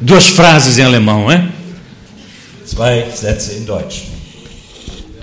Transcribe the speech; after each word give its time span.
Duas 0.00 0.30
frases 0.30 0.78
em 0.78 0.82
alemão, 0.82 1.30
hein? 1.30 1.52
Zwei 2.64 3.10
Sätze 3.10 3.58
in 3.58 3.64
Deutsch. 3.64 4.04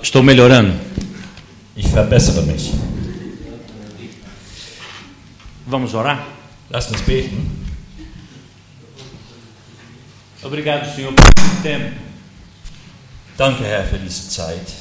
Estou 0.03 0.21
melhorando. 0.21 0.73
Ich 1.75 1.87
verbessere 1.87 2.43
mich. 2.43 2.71
Vamos 5.65 5.95
orar? 5.95 6.27
Lasst 6.69 6.91
uns 6.91 7.01
beten. 7.01 7.43
Obrigado, 10.43 10.95
Senhor, 10.95 11.11
por 11.11 11.23
esse 11.25 11.61
tempo. 11.63 11.95
Danke, 13.35 13.63
Herr, 13.63 13.83
für 13.83 13.97
diese 13.97 14.29
Zeit. 14.29 14.71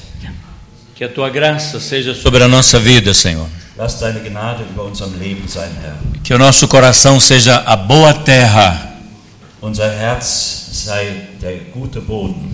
Que 0.95 1.05
a 1.05 1.09
tua 1.09 1.30
graça 1.30 1.80
seja 1.80 2.15
sobre 2.15 2.42
a 2.45 2.48
nossa 2.48 2.78
vida, 2.78 3.15
Senhor. 3.15 3.48
Lass 3.78 3.98
deine 3.98 4.20
Gnade 4.20 4.62
über 4.62 4.84
unserem 4.84 5.16
Leben 5.19 5.48
sein, 5.48 5.70
Herr. 5.83 5.97
Que 6.23 6.34
o 6.34 6.38
nosso 6.38 6.69
coração 6.69 7.19
seja 7.19 7.56
a 7.66 7.77
boa 7.77 8.12
terra 8.12 8.85
Unser 9.60 9.91
Herz 9.91 10.69
sei 10.84 11.28
der 11.41 11.56
gute 11.73 12.01
Boden, 12.01 12.51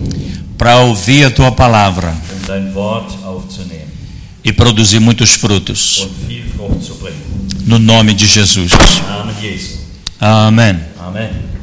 para 0.57 0.77
ouvir 0.77 1.25
a 1.25 1.29
tua 1.31 1.51
palavra 1.51 2.09
um 2.09 2.47
dein 2.47 2.73
Wort 2.73 3.11
aufzunehmen 3.25 3.91
e 4.43 4.51
produzir 4.51 4.99
muitos 4.99 5.33
frutos. 5.35 5.97
und 5.97 6.27
viel 6.27 6.45
Frucht 6.55 6.83
zu 6.83 6.95
bringen. 6.95 7.47
No 7.65 7.77
nome 7.79 8.13
de 8.13 8.25
Jesus. 8.25 8.71
Im 8.71 9.05
Namen 9.07 9.35
Jesu. 9.41 9.77
Amém. 10.19 10.75
Here. 10.75 11.53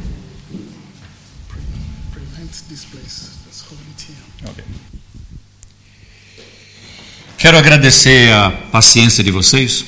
Quero 7.41 7.57
agradecer 7.57 8.31
a 8.33 8.51
paciência 8.71 9.23
de 9.23 9.31
vocês 9.31 9.83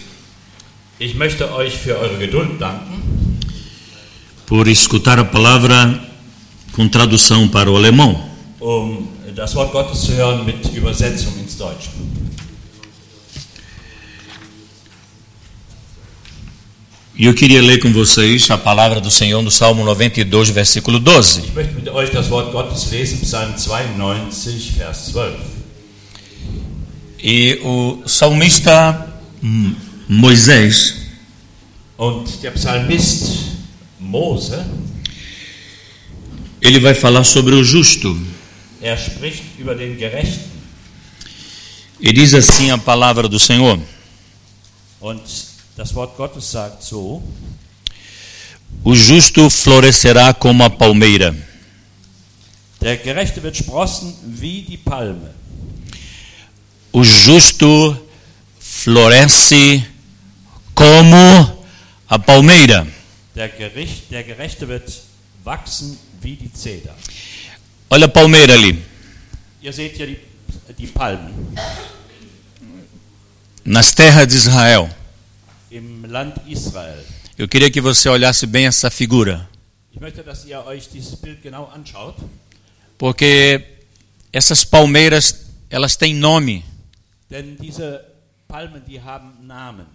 Ich 1.00 1.16
möchte 1.16 1.52
euch 1.54 1.74
für 1.78 1.98
eure 2.00 2.18
Geduld 2.18 2.60
danken, 2.60 2.93
por 4.46 4.68
escutar 4.68 5.20
a 5.20 5.26
palavra 5.26 6.00
com 6.74 6.88
tradução 6.88 7.48
para 7.48 7.70
o 7.72 7.76
alemão. 7.76 8.30
um 8.62 9.08
das 9.36 9.56
Wort 9.56 9.72
Gottes 9.72 10.00
zu 10.02 10.12
hören 10.14 10.44
mit 10.46 10.76
Übersetzung 10.78 11.34
ins 11.44 11.56
Deutsche. 11.56 11.90
E 17.16 17.26
eu 17.26 17.34
queria 17.34 17.62
ler 17.62 17.80
com 17.80 17.92
vocês 17.94 18.50
a 18.50 18.58
palavra 18.58 19.00
do 19.00 19.12
Senhor 19.12 19.42
no 19.44 19.52
Salmo 19.52 19.84
92, 19.84 20.50
versículo 20.50 21.00
12. 21.00 21.42
Ich 21.42 21.54
möchte 21.54 21.74
mit 21.76 21.88
euch 21.90 22.12
das 22.12 22.30
Wort 22.30 22.52
Gottes 22.52 22.90
lesen, 22.92 23.20
Psalm 23.20 23.54
92, 23.56 24.72
Vers 24.78 25.12
12. 25.12 25.38
E 27.24 27.60
o 27.64 28.02
salmista 28.06 29.14
Moisés, 30.10 30.96
Und 31.98 32.42
der 32.42 32.52
Psalmist 32.52 33.53
Mose, 34.14 34.64
ele 36.62 36.80
vai 36.80 36.94
falar 36.94 37.24
sobre 37.24 37.56
o 37.56 37.64
justo. 37.64 38.16
er 38.80 38.96
spricht 38.98 39.44
über 39.58 39.74
den 39.76 39.98
Gerechten. 39.98 40.52
E 42.00 42.14
diz 42.14 42.34
assim 42.36 42.70
a 42.70 42.78
palavra 42.78 43.28
do 43.28 43.40
Senhor: 43.40 43.80
Und 45.02 45.22
das 45.76 45.96
Wort 45.96 46.16
Gottes 46.16 46.52
sagt 46.52 46.84
so, 46.84 47.24
O 48.84 48.94
justo 48.94 49.50
florescerá 49.50 50.32
como 50.32 50.64
a 50.64 50.70
palmeira, 50.70 51.36
der 52.80 52.98
Gerechte 52.98 53.42
wird 53.42 53.58
sprossen 53.58 54.14
wie 54.24 54.62
die 54.62 54.78
Palme. 54.78 55.32
o 56.92 57.04
justo 57.04 57.98
floresce 58.60 59.84
como 60.76 61.66
a 62.08 62.20
palmeira. 62.20 62.86
Der, 63.36 63.50
Gericht, 63.50 64.12
der 64.12 64.24
Gerechte 64.24 64.68
wird 64.68 64.92
wachsen 65.44 65.98
wie 66.22 66.36
die 66.36 66.52
Zeder. 66.54 66.96
Olha 67.90 68.06
a 68.06 68.10
palmeira 68.10 68.54
ali, 68.54 68.78
Ihr 69.62 69.74
seht 69.74 69.96
hier 69.96 70.08
die, 70.08 70.18
die 70.78 70.88
Palmen 70.88 71.34
nas 73.66 73.94
terras 73.96 74.28
de 74.28 74.36
Israel. 74.38 74.90
im 75.70 76.06
Land 76.06 76.36
Israel. 76.48 77.04
Eu 77.38 77.48
queria 77.48 77.72
que 77.72 77.82
você 77.82 78.10
olhasse 78.10 78.46
bem 78.46 78.66
essa 78.68 78.90
figura, 78.92 79.48
Ich 79.92 80.00
möchte, 80.00 80.24
dass 80.24 80.46
ihr 80.46 80.64
euch 80.66 80.90
dieses 80.90 81.16
Bild 81.16 81.42
genau 81.42 81.66
anschaut, 81.74 82.16
porque 82.98 83.64
essas 84.32 84.64
palmeiras, 84.66 85.46
elas 85.70 85.98
têm 85.98 86.20
nome. 86.20 86.64
denn 87.30 87.58
diese 87.58 88.04
Palmen, 88.48 88.84
die 88.86 89.02
haben 89.02 89.48
Namen. 89.48 89.86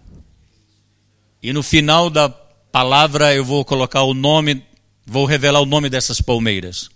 E 1.43 1.53
no 1.53 1.63
final 1.63 2.11
da 2.11 2.35
palavra 2.73 3.35
eu 3.35 3.45
vou 3.45 3.65
colocar 3.65 4.03
o 4.03 4.15
nome, 4.15 4.65
vou 5.07 5.25
revelar 5.25 5.61
o 5.61 5.67
nome 5.67 5.89
dessas 5.89 6.21
palmeiras. 6.21 6.91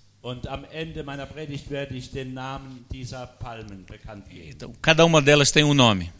Então, 4.51 4.73
cada 4.81 5.05
uma 5.05 5.21
delas 5.21 5.51
tem 5.51 5.65
um 5.65 5.75
nome. 5.75 6.13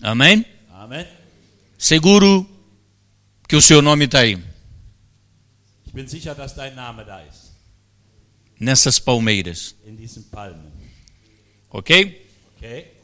Amém? 0.00 0.46
Amen. 0.70 1.06
Seguro 1.76 2.48
que 3.48 3.56
o 3.56 3.60
seu 3.60 3.82
nome 3.82 4.04
está 4.04 4.20
aí, 4.20 4.36
sicher, 6.08 6.30
nessas 8.60 8.98
palmeiras. 8.98 9.74
Palmen. 10.30 10.72
Ok? 11.70 12.97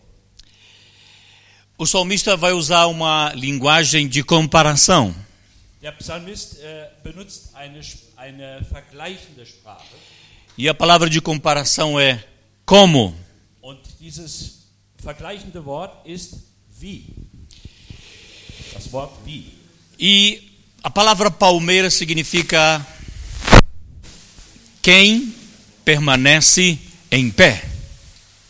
O 1.84 1.86
salmista 1.86 2.34
vai 2.34 2.54
usar 2.54 2.86
uma 2.86 3.30
linguagem 3.34 4.08
de 4.08 4.24
comparação. 4.24 5.14
Der 5.82 5.92
Psalmist 5.92 6.56
äh, 6.62 6.88
benutzt 7.02 7.50
eine, 7.52 7.78
eine 8.16 8.64
vergleichende 8.64 9.44
Sprache. 9.44 9.94
E 10.56 10.66
a 10.66 10.72
palavra 10.72 11.10
de 11.10 11.20
comparação 11.20 12.00
é 12.00 12.24
como. 12.64 13.14
Und 13.60 13.80
dieses 14.00 14.60
vergleichende 14.96 15.62
Wort 15.66 16.06
ist 16.06 16.38
wie. 16.80 17.04
Das 18.72 18.90
Wort 18.90 19.12
wie. 19.26 19.52
E 20.00 20.40
a 20.82 20.88
palavra 20.88 21.30
palmeira 21.30 21.90
significa 21.90 22.80
quem 24.80 25.34
permanece 25.84 26.78
em 27.10 27.30
pé. 27.30 27.62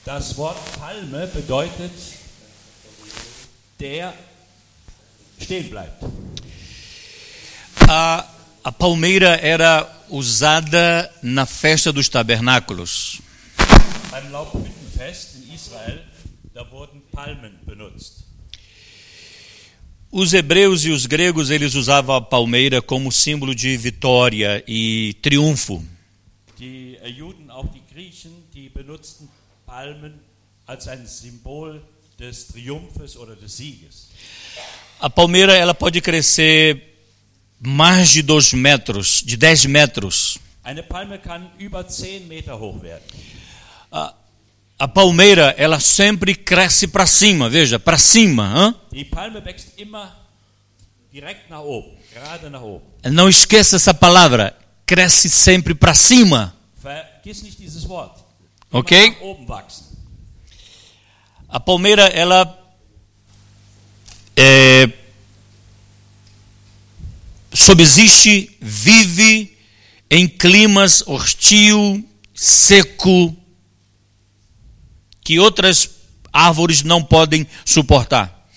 Das 0.04 0.36
Wort 0.36 0.60
Palme 0.78 1.26
bedeutet, 1.26 2.13
der 3.78 4.14
stehen 5.40 5.68
bleibt. 5.70 6.02
A, 7.88 8.26
a 8.62 8.72
palmeira 8.72 9.36
era 9.42 9.90
usada 10.08 11.12
na 11.22 11.46
festa 11.46 11.92
dos 11.92 12.08
tabernáculos. 12.08 13.20
Beim 14.10 14.30
Laubhüttenfest 14.30 15.36
in 15.36 15.54
Israel, 15.54 16.00
da 16.54 16.64
wurden 16.70 17.02
Palmen 17.12 17.52
benutzt. 17.66 18.24
Os 20.10 20.32
hebreus 20.32 20.84
e 20.84 20.90
os 20.90 21.06
gregos 21.06 21.50
eles 21.50 21.74
usavam 21.74 22.14
a 22.14 22.20
palmeira 22.20 22.80
como 22.80 23.10
símbolo 23.10 23.52
de 23.54 23.76
vitória 23.76 24.62
e 24.66 25.14
triunfo. 25.20 25.84
Die 26.56 26.96
äh, 27.02 27.08
Juden, 27.08 27.50
auch 27.50 27.66
die 27.66 27.82
Griechen, 27.92 28.32
die 28.54 28.68
benutzten 28.68 29.28
Palmen 29.66 30.20
als 30.66 30.86
ein 30.86 31.04
Symbol 31.06 31.82
des 32.18 32.46
Triumphes 32.46 33.16
oder 33.16 33.34
des 33.36 33.52
Sieges. 33.56 34.08
A 35.00 35.10
palmeira 35.10 35.52
ela 35.54 35.74
pode 35.74 36.00
crescer 36.00 36.80
mais 37.60 38.10
de 38.12 38.22
dois 38.22 38.52
metros, 38.52 39.22
de 39.22 39.36
10 39.36 39.66
metros. 39.66 40.38
Eine 40.62 40.82
Palme 40.82 41.18
kann 41.18 41.50
über 41.58 41.86
10 41.86 42.26
Meter 42.26 42.58
hoch 42.58 42.80
werden. 42.82 43.04
A, 43.90 44.14
a 44.78 44.88
palmeira 44.88 45.54
ela 45.58 45.78
sempre 45.78 46.34
cresce 46.34 46.88
para 46.88 47.06
cima, 47.06 47.48
veja, 47.50 47.78
para 47.78 47.98
cima. 47.98 48.48
hã? 48.48 48.74
Die 48.92 49.04
Palme 49.04 49.44
wächst 49.44 49.78
immer 49.78 50.16
direkt 51.12 51.50
nach 51.50 51.60
oben, 51.60 51.96
gerade 52.14 52.48
nach 52.48 52.62
oben. 52.62 52.86
Não 53.10 53.28
esqueça 53.28 53.76
essa 53.76 53.92
palavra, 53.92 54.56
cresce 54.86 55.28
sempre 55.28 55.74
para 55.74 55.94
cima. 55.94 56.54
Vergiss 56.80 57.42
nicht 57.42 57.58
dieses 57.58 57.86
Wort. 57.88 58.24
Immer 58.72 58.82
nach 58.82 59.20
oben 59.20 59.48
wachsen. 59.48 59.83
A 61.54 61.60
palmeira 61.60 62.08
ela 62.08 62.74
é, 64.36 64.90
subsiste, 67.52 68.58
vive 68.60 69.56
em 70.10 70.26
climas 70.26 71.06
hostil, 71.06 72.04
seco, 72.34 73.36
que 75.22 75.38
outras 75.38 75.90
árvores 76.32 76.82
não 76.82 77.00
podem 77.04 77.46
suportar. 77.64 78.48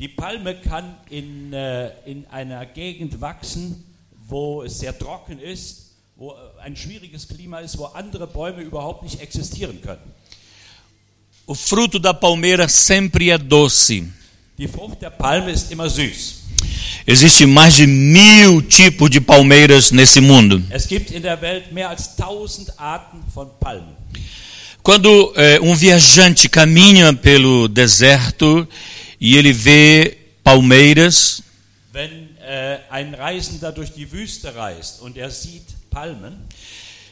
Die 0.00 0.08
Palme 0.08 0.56
kann 0.56 0.96
in, 1.10 1.52
äh, 1.52 1.92
in 2.06 2.26
einer 2.26 2.66
Gegend 2.66 3.20
wachsen, 3.20 3.84
wo 4.26 4.64
es 4.64 4.80
sehr 4.80 4.98
trocken 4.98 5.38
ist, 5.38 5.92
wo 6.16 6.34
ein 6.60 6.74
schwieriges 6.74 7.28
Klima 7.28 7.60
ist, 7.60 7.78
wo 7.78 7.84
andere 7.84 8.26
Bäume 8.26 8.62
überhaupt 8.62 9.04
nicht 9.04 9.20
existieren 9.20 9.80
können. 9.80 10.12
O 11.46 11.54
fruto 11.54 11.98
da 11.98 12.14
palmeira 12.14 12.68
sempre 12.68 13.30
é 13.30 13.38
doce. 13.38 14.04
Die 14.56 14.68
Frucht 14.68 15.00
der 15.00 15.10
Palme 15.10 15.50
ist 15.50 15.72
immer 15.72 15.88
süß. 15.88 16.42
Existe 17.04 17.46
mais 17.46 17.74
de 17.74 17.86
mil 17.86 18.62
tipos 18.62 19.10
de 19.10 19.20
palmeiras 19.20 19.90
nesse 19.90 20.20
mundo. 20.20 20.62
Es 20.70 20.86
gibt 20.86 21.10
in 21.10 21.22
der 21.22 21.40
Welt 21.40 21.72
mehr 21.72 21.88
als 21.88 22.10
Arten 22.76 23.22
von 23.34 23.50
Palmen. 23.58 23.96
Quando 24.84 25.32
eh, 25.36 25.58
um 25.60 25.74
viajante 25.74 26.48
caminha 26.48 27.12
pelo 27.12 27.68
deserto 27.68 28.66
e 29.20 29.36
ele 29.36 29.52
vê 29.52 30.16
palmeiras, 30.44 31.42
Wenn 31.92 32.36
äh, 32.40 32.78
ein 32.90 33.14
Reisender 33.14 33.72
durch 33.72 33.92
die 33.92 34.10
Wüste 34.10 34.54
reist 34.54 35.00
und 35.02 35.16
er 35.16 35.30
sieht 35.30 35.64
Palmen, 35.90 36.36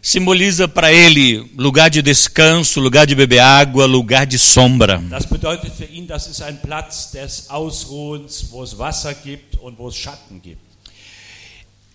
simboliza 0.02 0.66
para 0.66 0.92
ele 0.92 1.50
lugar 1.56 1.90
de 1.90 2.02
descanso, 2.02 2.80
lugar 2.80 3.06
de 3.06 3.14
beber 3.14 3.40
água, 3.40 3.86
lugar 3.86 4.26
de 4.26 4.38
sombra. 4.38 4.98
das 5.10 5.26
bedeutet 5.26 5.72
für 5.74 5.84
ihn, 5.84 6.06
das 6.06 6.26
ist 6.26 6.42
ein 6.42 6.58
Platz 6.60 7.10
des 7.12 7.50
Ausruhens, 7.50 8.46
wo 8.50 8.62
es 8.62 8.76
Wasser 8.78 9.14
gibt 9.14 9.56
und 9.60 9.78
wo 9.78 9.88
es 9.88 9.96
Schatten 9.96 10.40
gibt. 10.42 10.60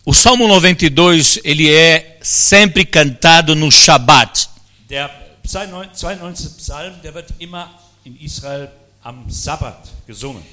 O 0.06 0.13
Salmo 0.13 0.48
92, 0.48 1.42
ele 1.44 1.68
é 1.72 2.19
sempre 2.22 2.86
cantado 2.86 3.56
no 3.56 3.72
Shabat. 3.72 4.50
Der 4.88 5.10
Psalm 5.42 5.72
92. 5.92 6.57
Psalm, 6.57 6.94
der 7.02 7.13
wird 7.16 7.30
immer 7.40 7.72
in 8.04 8.16
Israel 8.22 8.69
am 9.04 9.30
Sabbat 9.30 9.78
gesungen. 10.06 10.44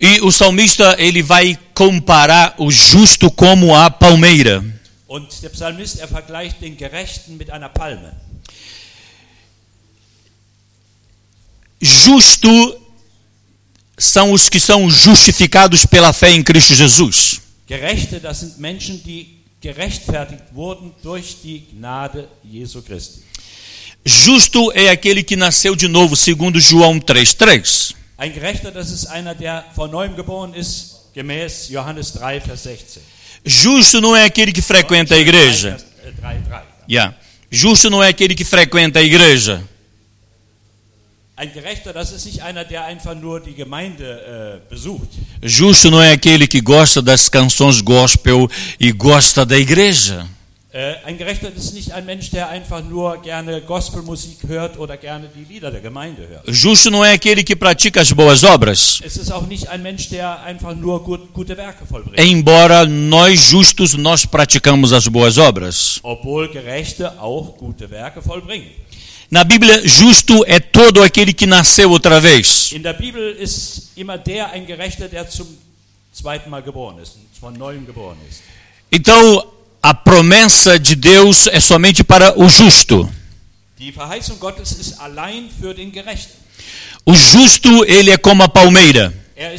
E 0.00 0.18
o 0.22 0.30
salmista, 0.32 0.96
ele 0.98 1.22
vai 1.22 1.58
comparar 1.74 2.54
o 2.56 2.70
justo 2.70 3.30
como 3.30 3.74
a 3.76 3.90
palmeira. 3.90 4.64
Und 5.10 5.42
der 5.42 5.48
Psalmist, 5.48 5.98
er 5.98 6.06
vergleicht 6.06 6.60
den 6.60 6.76
Gerechten 6.76 7.36
mit 7.36 7.50
einer 7.50 7.68
Palme. 7.68 8.12
Justo 11.80 12.80
são 13.98 14.30
os 14.30 14.48
que 14.48 14.60
são 14.60 14.88
justificados 14.88 15.84
pela 15.84 16.12
fé 16.12 16.30
em 16.30 16.44
Cristo 16.44 16.74
Jesus. 16.74 17.40
Gerechte, 17.66 18.20
das 18.20 18.38
sind 18.38 18.60
Menschen, 18.60 19.02
die 19.02 19.42
gerechtfertigt 19.60 20.44
wurden 20.52 20.92
durch 21.02 21.38
die 21.42 21.66
Gnade 21.72 22.28
Jesu 22.44 22.80
Christi. 22.80 23.24
Justo 24.04 24.70
é 24.70 24.90
aquele 24.90 25.24
que 25.24 25.34
nasceu 25.34 25.74
de 25.74 25.88
novo, 25.88 26.14
segundo 26.14 26.60
João 26.60 27.00
3:3. 27.00 27.96
Ein 28.16 28.32
Gerechter, 28.32 28.70
das 28.70 28.92
ist 28.92 29.06
einer, 29.06 29.34
der 29.34 29.64
von 29.74 29.90
neuem 29.90 30.14
geboren 30.14 30.54
ist, 30.54 31.10
gemäß 31.14 31.68
Johannes 31.68 32.12
3, 32.12 32.40
Vers 32.40 32.62
16. 32.62 33.02
Justo 33.44 34.00
não 34.00 34.16
é 34.16 34.24
aquele 34.24 34.52
que 34.52 34.62
frequenta 34.62 35.14
a 35.14 35.18
igreja. 35.18 35.76
3, 36.00 36.16
3, 36.16 36.46
3. 36.46 36.62
Yeah. 36.88 37.14
Justo 37.50 37.90
não 37.90 38.02
é 38.02 38.08
aquele 38.08 38.34
que 38.34 38.44
frequenta 38.44 38.98
a 38.98 39.02
igreja. 39.02 39.62
Äh. 45.42 45.48
Justo 45.48 45.90
não 45.90 46.02
é 46.02 46.12
aquele 46.12 46.46
que 46.46 46.60
gosta 46.60 47.00
das 47.00 47.30
canções 47.30 47.80
gospel 47.80 48.48
e 48.78 48.92
gosta 48.92 49.46
da 49.46 49.56
igreja. 49.56 50.28
Äh, 50.72 50.94
ein 51.04 51.18
Gerechter 51.18 51.52
ist 51.52 51.74
nicht 51.74 51.90
ein 51.90 52.06
Mensch, 52.06 52.30
der 52.30 52.48
einfach 52.48 52.80
nur 52.84 53.20
gerne 53.22 53.60
Gospelmusik 53.60 54.38
hört 54.46 54.78
oder 54.78 54.96
gerne 54.96 55.28
die 55.34 55.42
Lieder 55.52 55.72
der 55.72 55.80
Gemeinde 55.80 56.28
hört. 56.28 56.46
Justo 56.46 56.92
não 56.92 57.04
é 57.04 57.12
aquele 57.12 57.42
que 57.42 57.56
pratica 57.56 58.00
as 58.00 58.12
boas 58.12 58.44
obras. 58.44 59.00
Es 59.04 59.16
ist 59.16 59.32
auch 59.32 59.48
nicht 59.48 59.68
ein 59.68 59.82
Mensch, 59.82 60.10
der 60.10 60.40
einfach 60.44 60.76
nur 60.76 61.02
gut, 61.02 61.32
gute 61.32 61.56
Werke 61.56 61.84
vollbringt. 61.84 62.20
Embora 62.20 62.86
nós 62.86 63.40
justos 63.40 63.94
nós 63.94 64.24
praticamos 64.24 64.92
as 64.92 65.08
boas 65.08 65.38
obras. 65.38 65.98
Obwohl 66.04 66.48
Gerechte 66.52 67.20
auch 67.20 67.56
gute 67.56 67.90
Werke 67.90 68.22
vollbringen. 68.22 68.70
Na 69.28 69.42
Bíblia, 69.42 69.84
justo 69.84 70.44
é 70.46 70.60
todo 70.60 71.02
aquele 71.02 71.32
que 71.32 71.46
nasceu 71.46 71.90
outra 71.90 72.20
vez. 72.20 72.70
In 72.70 72.84
der 72.84 72.94
Bibel 72.94 73.32
ist 73.32 73.90
immer 73.96 74.18
der 74.18 74.52
ein 74.52 74.66
Gerechter, 74.66 75.08
der 75.08 75.28
zum 75.28 75.48
zweiten 76.12 76.48
Mal 76.48 76.62
geboren 76.62 77.00
ist, 77.02 77.16
von 77.40 77.54
neuem 77.54 77.84
geboren 77.84 78.18
ist. 78.28 78.42
Então, 78.92 79.44
a 79.82 79.94
promessa 79.94 80.78
de 80.78 80.94
Deus 80.94 81.46
é 81.46 81.60
somente 81.60 82.04
para 82.04 82.38
o 82.38 82.48
justo. 82.48 83.08
O 87.06 87.14
justo, 87.14 87.84
ele 87.86 88.10
é 88.10 88.18
como 88.18 88.42
a 88.42 88.48
palmeira. 88.48 89.14
Er. 89.36 89.58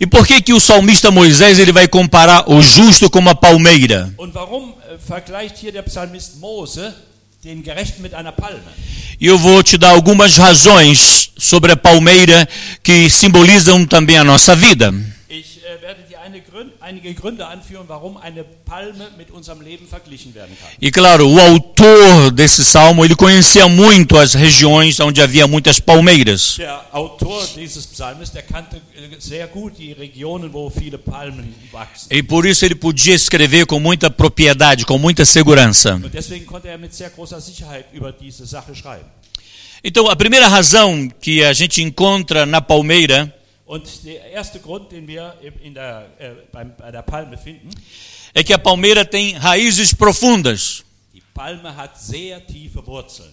E 0.00 0.06
por 0.06 0.26
que 0.26 0.40
que 0.40 0.52
o 0.54 0.60
salmista 0.60 1.10
Moisés 1.10 1.58
ele 1.58 1.72
vai 1.72 1.86
comparar 1.86 2.50
o 2.50 2.62
justo 2.62 3.10
como 3.10 3.28
a 3.28 3.34
palmeira? 3.34 4.12
E 9.20 9.26
eu 9.26 9.38
vou 9.38 9.62
te 9.62 9.76
dar 9.78 9.90
algumas 9.90 10.36
razões 10.36 11.30
sobre 11.36 11.72
a 11.72 11.76
palmeira 11.76 12.48
que 12.82 13.10
simbolizam 13.10 13.86
também 13.86 14.16
a 14.16 14.24
nossa 14.24 14.56
vida. 14.56 14.92
Ich 15.32 15.64
äh, 15.64 15.78
werde 15.82 16.01
einige 16.82 17.14
Gründe 17.14 17.46
anführen, 17.46 17.84
warum 17.88 18.16
eine 18.16 18.44
Palme 18.44 19.08
mit 19.16 19.30
unserem 19.30 19.60
Leben 19.60 19.86
verglichen 19.86 20.34
werden 20.34 20.56
kann. 20.60 20.70
E 20.80 20.90
claro, 20.90 21.26
o 21.28 21.38
autor 21.38 22.30
desse 22.32 22.64
salmo, 22.64 23.04
ele 23.04 23.14
conhecia 23.14 23.68
muito 23.68 24.18
as 24.18 24.34
regiões 24.34 24.98
onde 25.00 25.22
havia 25.22 25.46
muitas 25.46 25.78
palmeiras. 25.78 26.56
Der 26.56 26.80
Autor 26.92 27.46
dieses 27.54 27.86
Psalmes, 27.86 28.30
der 28.30 28.42
kannte 28.42 28.76
äh, 28.76 29.18
sehr 29.18 29.46
gut 29.46 29.78
die 29.78 29.92
Regionen, 29.92 30.52
wo 30.52 30.70
viele 30.70 30.98
Palmen 30.98 31.54
wachsen. 31.70 32.08
E 32.10 32.22
por 32.22 32.44
isso 32.44 32.64
ele 32.64 32.74
podia 32.74 33.14
escrever 33.14 33.64
com 33.66 33.78
muita 33.78 34.10
propriedade, 34.10 34.84
com 34.84 34.98
muita 34.98 35.24
segurança. 35.24 35.94
Und 35.94 36.12
deswegen 36.12 36.44
konnte 36.46 36.68
er 36.68 36.78
mit 36.78 36.92
sehr 36.94 37.10
großer 37.10 37.40
Sicherheit 37.40 37.86
über 37.92 38.12
diese 38.12 38.44
Sache 38.44 38.74
schreiben. 38.74 39.06
Então, 39.84 40.08
a 40.08 40.14
primeira 40.14 40.46
razão 40.46 41.10
que 41.20 41.42
a 41.42 41.52
gente 41.52 41.82
encontra 41.82 42.46
na 42.46 42.60
palmeira 42.60 43.32
Und 43.72 44.04
der 44.04 44.30
erste 44.32 44.60
Grund, 44.60 44.92
den 44.92 45.08
wir 45.08 45.34
in 45.62 45.72
der, 45.72 46.10
äh, 46.18 46.32
beim, 46.52 46.74
bei 46.76 46.90
der 46.90 47.00
Palme 47.00 47.38
finden, 47.38 47.70
é 48.34 48.44
que 48.44 48.52
a 48.52 48.58
palmeira 48.58 49.02
tem 49.02 49.34
raízes 49.38 49.94
profundas. 49.94 50.84
die 51.14 51.22
Palme 51.32 51.74
hat 51.74 51.98
sehr 51.98 52.46
tiefe 52.46 52.86
Wurzeln. 52.86 53.32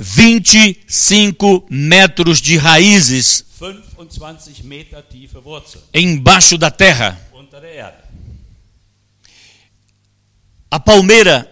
25 0.00 1.66
metros 1.68 2.40
de 2.40 2.56
raízes 2.56 3.44
25 3.58 4.64
Meter 4.64 5.02
tiefe 5.02 5.44
Wurzeln 5.44 5.84
embaixo 5.92 6.56
da 6.56 6.70
terra. 6.70 7.20
unter 7.34 7.60
der 7.60 7.74
Erde. 7.74 8.02
A 10.70 10.80
palmeira 10.80 11.46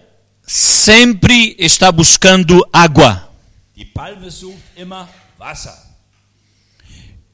sempre 0.46 1.54
está 1.58 1.92
buscando 1.92 2.66
água. 2.72 3.28
Die 3.76 3.84
Palme 3.84 4.30
sucht 4.30 4.62
immer 4.74 5.06
Wasser. 5.36 5.89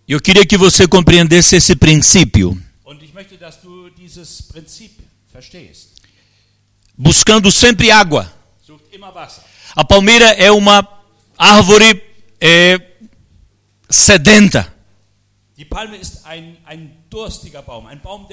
Eu 0.09 0.21
queria 0.21 0.47
que 0.47 0.57
você 0.57 0.87
compreendesse 0.87 1.57
esse 1.57 1.75
princípio. 1.75 2.57
Buscando 6.97 7.51
sempre 7.51 7.91
água. 7.91 8.33
A 9.75 9.85
palmeira 9.85 10.27
é 10.27 10.51
uma 10.53 10.87
árvore 11.37 12.03
é, 12.41 12.81
sedenta. 13.91 14.73
Ein, 16.25 16.57
ein 16.67 16.91
Baum, 17.67 17.89
ein 17.89 17.99
Baum. 17.99 18.29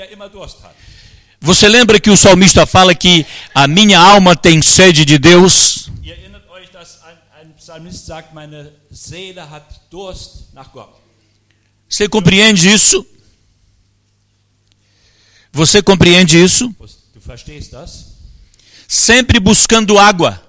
Você 1.42 1.68
lembra 1.68 2.00
que 2.00 2.12
o 2.12 2.15
salmista 2.15 2.68
fala 2.68 2.94
que 2.94 3.25
a 3.53 3.68
minha 3.68 4.00
alma 4.00 4.36
tem 4.36 4.62
sede 4.62 5.03
de 5.06 5.18
Deus? 5.18 5.89
Ihr 6.03 6.13
erinnert 6.18 6.48
euch, 6.50 6.70
dass 6.72 7.01
ein, 7.03 7.18
ein 7.42 7.53
Psalmist 7.56 8.06
sagt, 8.06 8.34
meine 8.34 8.72
Seele 8.92 9.50
hat 9.50 9.65
Durst 9.89 10.53
nach 10.53 10.72
Gott. 10.72 11.03
Você 11.94 12.10
compreende 12.10 12.74
isso? 12.74 13.06
Você 15.52 15.80
compreende 15.80 16.44
isso? 16.44 16.76
Sempre 18.88 19.40
buscando 19.40 20.00
água. 20.00 20.44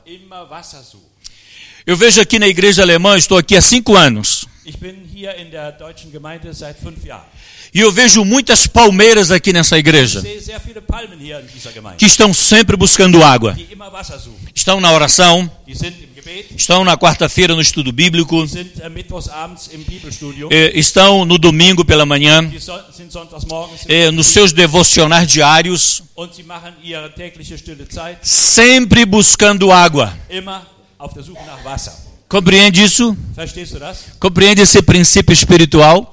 Eu 1.84 1.98
vejo 1.98 2.18
aqui 2.18 2.38
na 2.38 2.48
igreja 2.48 2.80
alemã, 2.80 3.18
estou 3.18 3.36
aqui 3.36 3.54
há 3.54 3.60
cinco 3.60 3.94
anos, 3.94 4.46
e 7.74 7.80
eu 7.80 7.92
vejo 7.92 8.24
muitas 8.24 8.66
palmeiras 8.66 9.30
aqui 9.30 9.52
nessa 9.52 9.76
igreja, 9.76 10.22
que 11.98 12.06
estão 12.06 12.32
sempre 12.32 12.74
buscando 12.74 13.22
água. 13.22 13.54
Estão 14.54 14.80
na 14.80 14.90
oração, 14.90 15.52
Estão 16.56 16.84
na 16.84 16.96
quarta-feira 16.96 17.54
no 17.54 17.60
estudo 17.60 17.92
bíblico, 17.92 18.44
äh, 18.44 18.66
eh, 20.50 20.72
estão 20.78 21.24
no 21.24 21.36
domingo 21.36 21.84
pela 21.84 22.06
manhã, 22.06 22.50
eh, 23.88 24.10
nos 24.10 24.26
seus 24.28 24.52
devocionais 24.52 25.28
diários, 25.28 26.02
sempre 28.22 29.04
buscando 29.04 29.70
água. 29.70 30.16
Compreende 32.28 32.82
isso? 32.82 33.16
Compreende 34.18 34.62
esse 34.62 34.82
princípio 34.82 35.32
espiritual? 35.32 36.12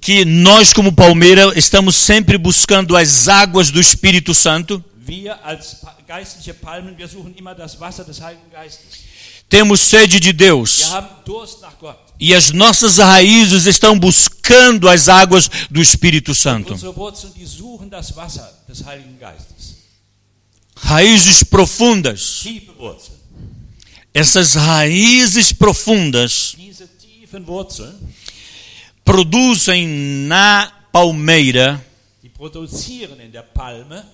Que 0.00 0.24
nós, 0.24 0.72
como 0.72 0.92
palmeira, 0.92 1.52
estamos 1.56 1.96
sempre 1.96 2.38
buscando 2.38 2.96
as 2.96 3.28
águas 3.28 3.70
do 3.70 3.80
Espírito 3.80 4.32
Santo. 4.32 4.82
Wir 5.06 5.44
als 5.44 5.78
geistliche 6.06 6.54
Palmen, 6.54 6.96
wir 6.96 7.08
suchen 7.08 7.34
immer 7.34 7.54
das 7.54 7.78
Wasser 7.78 8.04
des 8.04 8.20
Heiligen 8.20 8.50
Geistes. 8.50 9.00
Temos 9.48 9.88
sede 9.90 10.18
de 10.18 10.32
Deus. 10.32 10.78
Wir 10.78 10.90
haben 10.90 11.08
Durst 11.24 11.60
nach 11.60 11.78
Gott. 11.78 11.98
E 12.18 12.34
as 12.34 12.52
nossas 12.52 12.98
raízes 12.98 13.66
estão 13.66 13.98
buscando 13.98 14.88
as 14.88 15.08
águas 15.08 15.50
do 15.70 15.80
Espírito 15.80 16.32
Santo. 16.34 16.72
Unsere 16.74 16.96
Wurzeln, 16.96 17.32
die 17.34 17.44
suchen 17.44 17.90
das 17.90 18.16
Wasser 18.16 18.50
des 18.66 18.84
Heiligen 18.84 19.18
Geistes. 19.18 19.74
Raízes 20.76 21.44
profundas. 21.44 22.40
Tiefe 22.42 22.72
Wurzeln. 22.78 23.18
Essas 24.12 24.56
raízes 24.56 25.52
profundas 25.52 26.54
Diese 26.56 26.88
tiefen 26.98 27.44
Wurzeln, 27.46 27.94
produzem 29.04 30.28
na 30.28 30.72
palmeira 30.92 31.80
die 32.22 32.28
produzieren 32.28 33.20
in 33.20 33.32
der 33.32 33.42
Palme, 33.42 34.04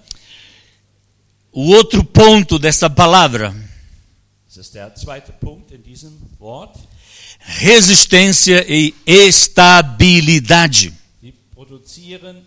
o 1.53 1.71
outro 1.71 2.05
ponto 2.05 2.59
dessa 2.59 2.89
palavra: 2.89 3.55
resistência 7.41 8.65
e 8.69 8.95
estabilidade. 9.07 11.01
produzieren 11.71 12.43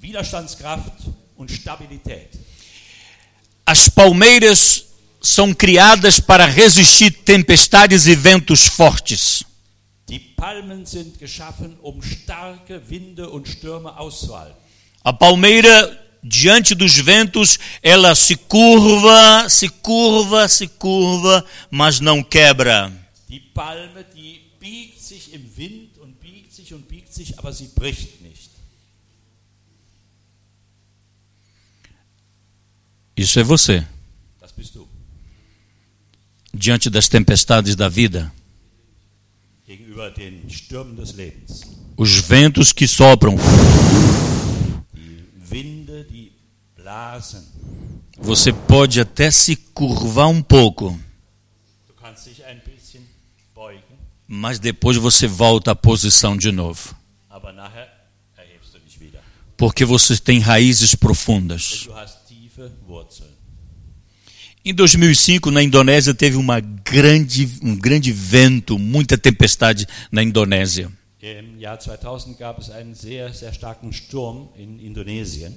Widerstandskraft 0.00 1.10
und 1.36 1.52
Stabilität. 1.52 2.30
As 3.66 3.88
palmeiras 3.88 4.86
são 5.20 5.52
criadas 5.52 6.20
para 6.20 6.46
resistir 6.46 7.10
tempestades 7.10 8.06
e 8.06 8.14
ventos 8.14 8.66
fortes. 8.66 9.44
Die 10.08 10.18
Palmen 10.18 10.86
sind 10.86 11.18
geschaffen, 11.18 11.76
um 11.82 12.00
starke 12.00 12.80
Winde 12.88 13.28
und 13.28 13.46
Stürme 13.46 13.98
auszuhalten. 13.98 14.56
A 15.04 15.12
palmeira, 15.12 16.07
diante 16.28 16.74
dos 16.74 16.96
ventos, 16.96 17.58
ela 17.82 18.14
se 18.14 18.36
curva, 18.36 19.48
se 19.48 19.68
curva, 19.68 20.46
se 20.48 20.68
curva, 20.68 21.44
mas 21.70 22.00
não 22.00 22.22
quebra. 22.22 22.92
Die 23.28 23.40
Palme, 23.40 24.04
die 24.14 24.40
biegt 24.60 25.00
sich 25.00 25.32
im 25.32 25.44
Wind 25.56 25.98
und 25.98 26.20
biegt 26.20 26.52
sich 26.54 26.72
und 26.74 26.86
biegt 26.88 27.12
sich, 27.12 27.38
aber 27.38 27.52
sie 27.52 27.68
bricht 27.74 28.20
nicht. 28.22 28.48
Isso 33.16 33.40
é 33.40 33.42
você, 33.42 33.84
diante 36.54 36.88
das 36.88 37.08
tempestades 37.08 37.74
da 37.74 37.88
vida. 37.88 38.32
Gegenüber 39.66 40.10
den 40.10 40.48
Stürmen 40.48 40.96
des 40.96 41.14
Lebens. 41.14 41.62
Os 41.96 42.20
ventos 42.20 42.72
que 42.72 42.86
sopram, 42.86 43.36
Die 45.48 45.48
blasen. 45.50 45.77
Você 48.18 48.52
pode 48.52 49.00
até 49.00 49.30
se 49.30 49.56
curvar 49.56 50.28
um 50.28 50.42
pouco, 50.42 50.98
mas 54.26 54.58
depois 54.58 54.96
você 54.96 55.26
volta 55.26 55.72
à 55.72 55.76
posição 55.76 56.36
de 56.36 56.50
novo. 56.50 56.96
Porque 59.56 59.84
você 59.84 60.16
tem 60.16 60.38
raízes 60.38 60.94
profundas. 60.94 61.88
Em 64.64 64.74
2005, 64.74 65.50
na 65.50 65.62
Indonésia, 65.62 66.14
teve 66.14 66.36
uma 66.36 66.60
grande, 66.60 67.48
um 67.62 67.76
grande 67.76 68.12
vento, 68.12 68.78
muita 68.78 69.16
tempestade 69.16 69.86
na 70.12 70.22
Indonésia. 70.22 70.92
Im 71.20 71.58
Jahr 71.58 71.76
2000 71.76 72.36
gab 72.38 72.60
es 72.60 72.70
einen 72.70 72.94
sehr, 72.94 73.32
sehr 73.32 73.52
starken 73.52 73.92
Sturm 73.92 74.50
in 74.56 74.78
Indonesien. 74.78 75.52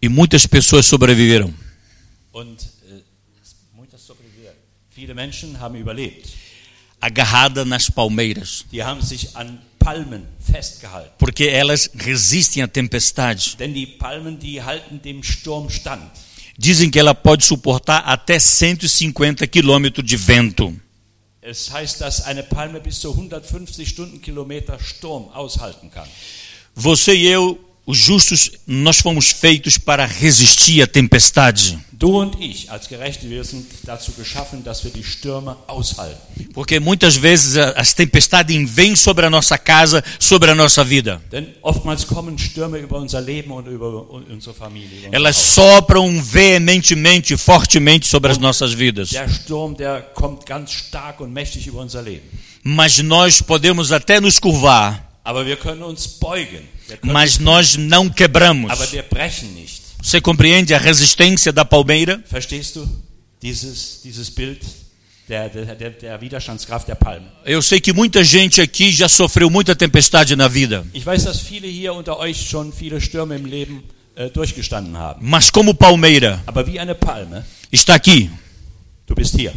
E 0.00 0.08
muitas 0.08 0.46
pessoas 0.46 0.86
sobreviveram. 0.86 1.52
Und 2.32 2.62
äh, 2.88 3.02
muitas 3.74 4.00
sobreviveram. 4.00 4.54
viele 4.90 5.14
Menschen 5.14 5.58
haben 5.58 5.76
überlebt. 5.76 6.28
Agarrada 7.00 7.64
nas 7.64 7.90
palmeiras. 7.90 8.64
Die 8.72 8.82
haben 8.82 9.02
sich 9.02 9.36
an 9.36 9.58
Palmen 9.78 10.26
festgehalten. 10.38 11.12
Porque 11.18 11.48
elas 11.48 11.90
resistem 11.94 12.62
à 12.62 12.68
tempestade. 12.68 13.56
Denn 13.58 13.72
die 13.72 13.86
Palmen, 13.86 14.38
die 14.38 14.62
halten 14.62 15.00
dem 15.00 15.22
Sturm 15.22 15.70
stand. 15.70 16.10
Dizem 16.56 16.90
que 16.90 16.98
ela 16.98 17.14
pode 17.14 17.44
suportar 17.44 18.04
até 18.04 18.38
150 18.38 19.48
quilômetros 19.48 20.04
de 20.04 20.16
vento. 20.16 20.74
Es 21.40 21.70
heißt, 21.70 22.00
dass 22.00 22.22
eine 22.22 22.42
Palme 22.42 22.80
bis 22.80 23.00
zu 23.00 23.10
150 23.12 23.88
Stundenkilometer 23.88 24.78
Sturm 24.80 25.28
aushalten 25.28 25.90
kann. 25.90 26.08
Você 26.74 27.14
e 27.14 27.28
eu, 27.28 27.58
os 27.88 27.96
justos, 27.96 28.50
nós 28.66 29.00
fomos 29.00 29.30
feitos 29.30 29.78
para 29.78 30.04
resistir 30.04 30.82
à 30.82 30.86
tempestade. 30.86 31.78
Du 31.90 32.20
und 32.20 32.36
ich 32.38 32.70
als 32.70 32.86
Gerechte, 32.86 33.28
wir 33.30 33.42
sind 33.42 33.66
dazu 33.84 34.12
geschaffen, 34.12 34.62
dass 34.62 34.84
wir 34.84 34.90
die 34.90 35.02
Stürme 35.02 35.56
aushalten. 35.66 36.20
Porque 36.52 36.78
muitas 36.80 37.16
vezes 37.16 37.56
as 37.56 37.94
tempestades 37.94 38.54
vêm 38.70 38.94
sobre 38.94 39.24
a 39.24 39.30
nossa 39.30 39.56
casa, 39.56 40.04
sobre 40.18 40.50
a 40.50 40.54
nossa 40.54 40.84
vida. 40.84 41.18
Denn 41.32 41.46
oftmals 41.62 42.06
kommen 42.06 42.38
Stürme 42.38 42.76
über 42.76 42.98
unser 42.98 43.22
Leben 43.22 43.50
und 43.52 43.66
über 43.66 44.10
unsere 44.10 44.54
Familie. 44.54 45.08
Elas 45.10 45.36
sopram 45.38 46.22
veementemente, 46.22 47.38
fortemente 47.38 48.06
sobre 48.06 48.30
as 48.30 48.38
nossas 48.38 48.78
vidas. 48.78 49.08
Der 49.08 49.30
Sturm, 49.30 49.74
der 49.74 50.02
kommt 50.12 50.44
ganz 50.44 50.72
stark 50.72 51.20
und 51.20 51.32
mächtig 51.32 51.66
über 51.66 51.80
unser 51.80 52.02
Leben. 52.02 52.28
Mas 52.62 53.02
nós 53.02 53.40
podemos 53.40 53.92
até 53.92 54.20
nos 54.20 54.38
curvar, 54.38 55.08
Aber 55.24 55.46
wir 55.46 55.56
können 55.56 55.82
uns 55.82 56.06
beugen. 56.06 56.77
Mas 57.02 57.38
nós 57.38 57.76
não 57.76 58.08
quebramos. 58.08 58.72
Você 60.02 60.20
compreende 60.20 60.74
a 60.74 60.78
resistência 60.78 61.52
da 61.52 61.64
palmeira? 61.64 62.22
Verstehst 62.30 62.76
du 62.76 62.88
dieses, 63.40 64.00
dieses 64.02 64.30
Bild 64.30 64.60
der, 65.28 65.48
der, 65.50 65.74
der, 65.74 65.90
der 65.90 66.20
Widerstandskraft 66.20 66.86
der 66.86 66.94
Palme? 66.96 67.26
Eu 67.44 67.60
sei 67.62 67.80
que 67.80 67.92
muita 67.92 68.22
gente 68.24 68.60
aqui 68.60 68.90
já 68.92 69.08
sofreu 69.08 69.50
muita 69.50 69.74
tempestade 69.74 70.34
na 70.36 70.48
vida, 70.48 70.86
Ich 70.94 71.04
weiß, 71.04 71.24
dass 71.24 71.40
viele 71.40 71.68
hier 71.68 71.92
unter 71.92 72.16
euch 72.18 72.48
schon 72.48 72.72
viele 72.72 73.00
Stürme 73.00 73.36
im 73.36 73.44
Leben 73.44 73.82
äh, 74.16 74.30
durchgestanden 74.30 74.96
haben. 74.96 75.18
mas 75.20 75.50
como 75.50 75.74
palmeira 75.74 76.42
Aber 76.46 76.66
wie 76.66 76.78
eine 76.78 76.94
Palme, 76.94 77.44
está 77.70 77.94
aqui, 77.94 78.30
du 79.08 79.14
bist 79.14 79.34
hier. 79.34 79.52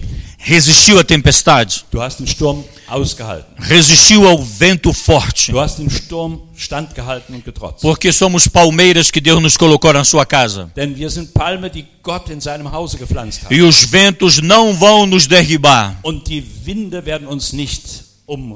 resistiu 0.47 0.97
à 0.97 1.03
tempestade, 1.03 1.83
Du 1.91 2.01
hast 2.01 2.17
den 2.19 2.25
Sturm 2.25 2.63
ausgehalten. 2.87 3.53
resistiu 3.59 4.27
ao 4.27 4.41
vento 4.43 4.91
forte, 4.93 5.51
Du 5.51 5.59
hast 5.59 5.77
den 5.77 5.89
Sturm 5.89 6.41
standgehalten 6.55 7.35
und 7.35 7.45
getrotzt. 7.45 7.81
porque 7.81 8.11
somos 8.11 8.47
palmeiras 8.47 9.11
que 9.11 9.21
Deus 9.21 9.39
nos 9.41 9.55
colocou 9.57 9.93
na 9.93 10.03
sua 10.03 10.25
casa. 10.25 10.71
Denn 10.75 10.95
wir 10.97 11.09
sind 11.11 11.31
Palme, 11.33 11.69
die 11.69 11.85
Gott 12.01 12.29
in 12.31 12.41
seinem 12.41 12.71
Hause 12.71 12.97
gepflanzt 12.97 13.43
hat. 13.43 13.51
E 13.51 13.61
os 13.61 13.83
ventos 13.83 14.41
não 14.41 14.73
vão 14.73 15.05
nos 15.05 15.27
derribar. 15.27 15.95
Und 16.03 16.27
die 16.27 16.43
Winde 16.65 17.05
werden 17.05 17.27
uns 17.27 17.53
nicht. 17.53 18.09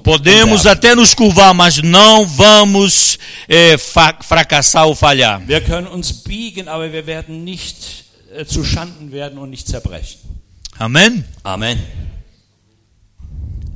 Podemos 0.05 0.65
até 0.65 0.95
nos 0.95 1.13
curvar, 1.13 1.53
mas 1.53 1.81
não 1.81 2.25
vamos 2.25 3.19
eh, 3.49 3.77
fracassar 3.77 4.87
ou 4.87 4.95
falhar. 4.95 5.41
Wir 5.45 5.59
können 5.59 5.87
uns 5.87 6.13
biegen, 6.23 6.69
aber 6.69 6.89
wir 6.93 7.05
werden 7.05 7.43
nicht 7.43 8.05
äh, 8.33 8.45
zu 8.45 8.63
Schanden 8.63 9.11
werden 9.11 9.37
und 9.37 9.49
nicht 9.49 9.67
zerbrechen. 9.67 10.19
Amém? 10.77 11.23
Amen. 11.43 11.77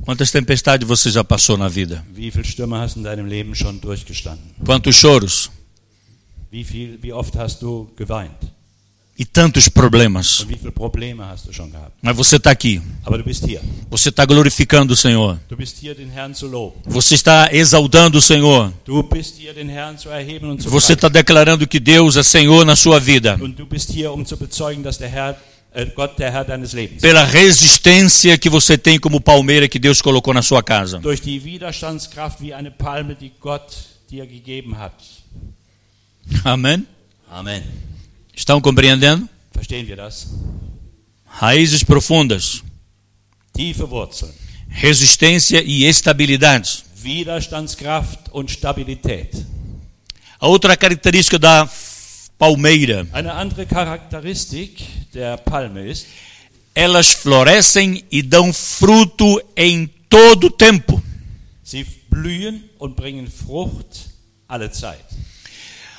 Quantas 0.04 0.30
tempestades 0.30 0.86
você 0.86 1.10
já 1.10 1.22
passou 1.22 1.56
na 1.56 1.68
vida? 1.68 2.04
Quantos 4.64 4.96
choros 4.96 5.50
Wie, 6.52 6.64
viel, 6.64 6.98
wie 7.00 7.12
oft 7.12 7.38
hast 7.38 7.60
du 7.60 7.88
geweint? 7.96 8.50
e 9.20 9.24
tantos 9.26 9.68
problemas. 9.68 10.46
Probleme? 10.74 11.22
Mas 12.00 12.16
você 12.16 12.36
está 12.36 12.50
aqui. 12.50 12.80
Você 13.90 14.08
está 14.08 14.24
glorificando 14.24 14.94
o 14.94 14.96
Senhor. 14.96 15.38
Hier. 15.82 15.94
Você 16.86 17.14
está 17.16 17.50
exaltando 17.52 18.16
o 18.16 18.22
Senhor. 18.22 18.72
Hier, 18.88 19.60
Você 20.70 20.94
está 20.94 21.10
declarando 21.10 21.66
que 21.68 21.78
Deus 21.78 22.16
é 22.16 22.22
Senhor 22.22 22.64
na 22.64 22.74
sua 22.74 22.98
vida. 22.98 23.38
Hier, 23.90 24.10
um 24.10 24.22
bezeugen, 24.22 24.82
Pela 27.00 27.24
resistência 27.24 28.36
que 28.36 28.50
você 28.50 28.76
tem 28.76 28.98
como 28.98 29.20
palmeira 29.20 29.68
que 29.68 29.78
Deus 29.78 30.02
colocou 30.02 30.34
na 30.34 30.42
sua 30.42 30.62
casa. 30.62 30.98
Durch 30.98 31.20
die 31.20 31.38
Widerstandskraft 31.44 32.40
wie 32.40 32.52
eine 32.52 32.72
Palme, 32.72 33.14
die 33.14 33.32
Gott 33.40 33.76
dir 34.10 34.26
gegeben 34.26 34.76
hat. 34.76 34.94
Amém? 36.44 36.86
Amen. 37.30 37.62
Estão 38.34 38.60
compreendendo? 38.60 39.28
Verstehen 39.52 39.86
wir 39.86 39.96
das? 39.96 40.28
Raízes 41.26 41.84
profundas, 41.84 42.62
Tiefe 43.52 43.88
Wurzeln, 43.88 44.32
resistência 44.68 45.62
e 45.62 45.84
estabilidade. 45.84 46.82
Widerstandskraft 46.96 48.28
und 48.32 48.50
Stabilität. 48.50 49.46
A 50.40 50.48
outra 50.48 50.76
característica 50.76 51.38
da 51.38 51.68
palmeira, 52.40 53.06
ist, 55.86 56.06
elas 56.74 57.10
florescem 57.12 58.04
e 58.10 58.22
dão 58.22 58.52
fruto 58.52 59.40
em 59.54 59.86
todo 60.08 60.46
o 60.46 60.50
tempo. 60.50 61.02
sie 61.62 61.86
blühen 62.08 62.64
und 62.78 62.96
bringen 62.96 63.28
Frucht 63.30 64.08
alle 64.48 64.72
Zeit. 64.72 65.04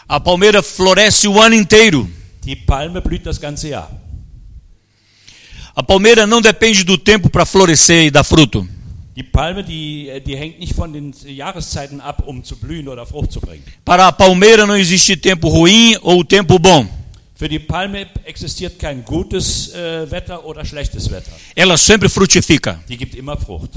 A 0.07 0.19
palmeira 0.19 0.61
floresce 0.61 1.27
o 1.27 1.39
ano 1.39 1.55
inteiro. 1.55 2.09
Die 2.43 2.55
Palme 2.55 3.01
blüht 3.01 3.25
das 3.25 3.39
ganze 3.39 3.69
Jahr. 3.69 3.89
A 5.73 5.81
palmeira 5.81 6.27
não 6.27 6.41
depende 6.41 6.83
do 6.83 6.97
tempo 6.97 7.29
para 7.29 7.45
florescer 7.45 8.07
e 8.07 8.11
dar 8.11 8.25
fruto. 8.25 8.67
Die 9.15 9.23
Palme, 9.23 9.63
die, 9.63 10.07
äh, 10.09 10.21
die 10.21 10.37
hängt 10.37 10.59
nicht 10.59 10.73
von 10.73 10.93
den 10.93 11.13
Jahreszeiten 11.25 11.99
ab, 11.99 12.23
um 12.25 12.43
zu 12.43 12.55
blühen 12.55 12.87
oder 12.87 13.05
Frucht 13.05 13.31
zu 13.31 13.41
bringen. 13.41 13.63
Para 13.83 14.07
a 14.07 14.11
palmeira 14.11 14.65
não 14.65 14.75
existe 14.75 15.17
tempo 15.17 15.49
ruim 15.49 15.97
ou 16.01 16.23
tempo 16.23 16.57
bom. 16.57 16.87
Für 17.35 17.49
die 17.49 17.59
Palme 17.59 18.07
existiert 18.23 18.77
kein 18.79 19.03
gutes 19.03 19.73
äh, 19.73 20.09
Wetter 20.09 20.45
oder 20.45 20.63
schlechtes 20.63 21.09
Wetter. 21.11 21.31
Ela 21.55 21.75
sempre 21.75 22.07
frutifica. 22.07 22.79
Die 22.87 22.95
gibt 22.97 23.15
immer 23.15 23.35
Frucht. 23.35 23.71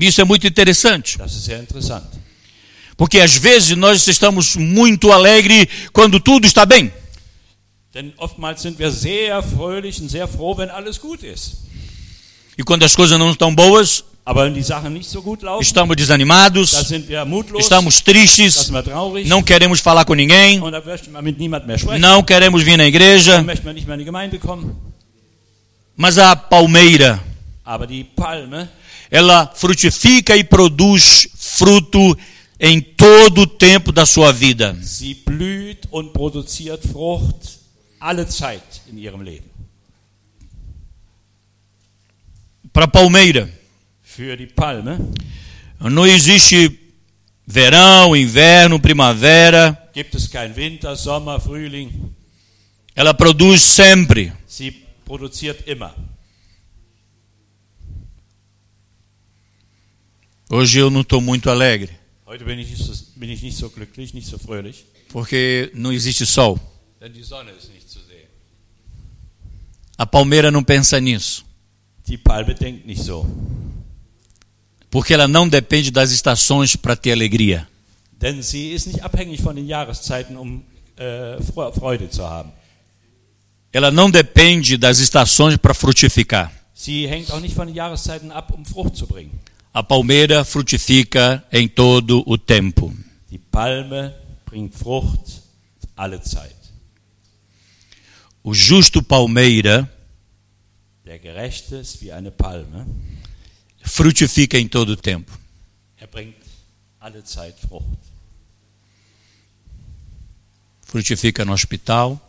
Isso 0.00 0.20
é 0.20 0.24
muito 0.24 0.46
interessante, 0.46 1.18
Das 1.18 1.34
ist 1.34 1.44
sehr 1.44 1.60
interessant. 1.60 2.06
porque 2.96 3.20
às 3.20 3.36
vezes 3.36 3.76
nós 3.76 4.06
estamos 4.08 4.56
muito 4.56 5.12
alegres 5.12 5.66
quando 5.92 6.18
tudo 6.18 6.46
está 6.46 6.66
bem. 6.66 6.90
Denn 7.94 8.12
oftmals 8.16 8.62
sind 8.62 8.78
wir 8.78 8.90
sehr 8.90 9.42
fröhlich 9.42 10.00
und 10.00 10.08
sehr 10.08 10.26
froh, 10.26 10.56
wenn 10.56 10.70
alles 10.70 10.98
gut 11.00 11.22
ist. 11.22 11.58
E 12.56 12.62
quando 12.64 12.84
as 12.84 12.96
coisas 12.96 13.18
não 13.18 13.30
estão 13.30 13.54
boas, 13.54 14.04
Estamos 15.60 15.96
desanimados, 15.96 16.92
estamos 17.58 18.00
tristes, 18.00 18.70
não 19.26 19.42
queremos 19.42 19.80
falar 19.80 20.04
com 20.04 20.14
ninguém, 20.14 20.60
não 21.98 22.22
queremos 22.22 22.62
vir 22.62 22.76
na 22.76 22.86
igreja. 22.86 23.44
Mas 25.96 26.18
a 26.18 26.36
palmeira, 26.36 27.20
ela 29.10 29.46
frutifica 29.54 30.36
e 30.36 30.44
produz 30.44 31.28
fruto 31.34 32.16
em 32.60 32.80
todo 32.80 33.42
o 33.42 33.46
tempo 33.46 33.92
da 33.92 34.04
sua 34.04 34.32
vida. 34.32 34.76
sie 34.82 35.14
blüht 35.14 35.86
und 35.90 36.12
produziert 36.12 36.82
Frucht 36.86 37.58
alle 38.00 38.26
Zeit 38.26 38.82
in 38.92 38.98
ihrem 38.98 39.22
Leben. 39.22 39.48
Para 42.72 42.84
a 42.84 42.88
palmeira, 42.88 43.48
Für 44.18 44.36
die 44.36 44.48
Palme 44.48 44.98
não 45.78 46.04
existe 46.04 46.76
verão, 47.46 48.16
inverno, 48.16 48.80
primavera. 48.80 49.78
gibt 49.94 50.12
es 50.16 50.26
kein 50.28 50.56
Winter, 50.56 50.96
Sommer, 50.96 51.38
Frühling. 51.40 52.12
Ela 52.96 53.14
produz 53.14 53.62
sempre. 53.62 54.32
Sie 54.48 54.72
produziert 55.04 55.68
immer. 55.68 55.94
Hoje 60.50 60.80
eu 60.80 60.90
não 60.90 61.02
estou 61.02 61.20
muito 61.20 61.48
alegre, 61.48 61.90
Heute 62.26 62.44
bin 62.44 62.58
ich, 62.58 62.74
bin 63.16 63.30
ich 63.30 63.40
nicht 63.42 63.56
so 63.56 63.70
glücklich, 63.70 64.12
nicht 64.14 64.26
so 64.28 64.36
fröhlich, 64.36 64.84
porque 65.10 65.70
não 65.74 65.92
existe 65.92 66.26
sol. 66.26 66.58
denn 67.00 67.12
die 67.12 67.22
Sonne 67.22 67.52
ist 67.52 67.72
nicht 67.72 67.88
zu 67.88 68.00
sehen. 68.00 68.26
A 69.96 70.04
palmeira 70.06 70.50
não 70.50 70.64
pensa 70.64 70.98
nisso, 71.00 71.44
Die 72.08 72.18
Palme 72.18 72.54
denkt 72.56 72.84
nicht 72.84 73.02
so, 73.02 73.24
porque 74.90 75.12
ela 75.14 75.28
não 75.28 75.48
depende 75.48 75.90
das 75.90 76.10
estações 76.10 76.76
para 76.76 76.96
ter 76.96 77.12
alegria. 77.12 77.66
denn 78.20 78.42
sie 78.42 78.72
ist 78.72 78.86
nicht 78.86 79.02
abhängig 79.04 79.40
von 79.42 79.54
den 79.54 79.66
Jahreszeiten, 79.66 80.36
um 80.36 80.62
äh, 80.96 81.36
Fre- 81.42 81.72
Freude 81.72 82.10
zu 82.10 82.24
haben. 82.28 82.50
Ela 83.72 83.90
não 83.90 84.10
depende 84.10 84.76
das 84.78 84.98
estações 84.98 85.56
para 85.56 85.72
frutificar. 85.74 86.50
Sie 86.74 87.06
hängt 87.06 87.30
auch 87.30 87.40
nicht 87.40 87.54
von 87.54 87.66
den 87.66 87.76
Jahreszeiten 87.76 88.32
ab, 88.32 88.52
um 88.52 88.64
Frucht 88.64 88.96
zu 88.96 89.06
bringen. 89.06 89.38
A 89.72 89.82
palmeira 89.82 90.44
frutifica 90.44 91.44
em 91.52 91.68
todo 91.68 92.22
o 92.26 92.36
tempo. 92.38 92.92
Die 93.30 93.38
Palme 93.38 94.14
bringt 94.46 94.74
Frucht 94.74 95.42
alle 95.94 96.20
Zeit. 96.22 96.56
O 98.42 98.52
justo 98.54 99.02
palmeira 99.02 99.88
Der 101.04 101.18
Gerechte 101.18 101.76
ist 101.76 102.00
wie 102.02 102.12
eine 102.12 102.30
Palme. 102.30 102.86
Frutifica 103.88 104.58
em 104.58 104.68
todo 104.68 104.90
o 104.90 104.96
tempo. 104.96 105.36
Er. 106.00 106.08
Frutifica 110.82 111.44
no 111.44 111.52
hospital, 111.52 112.24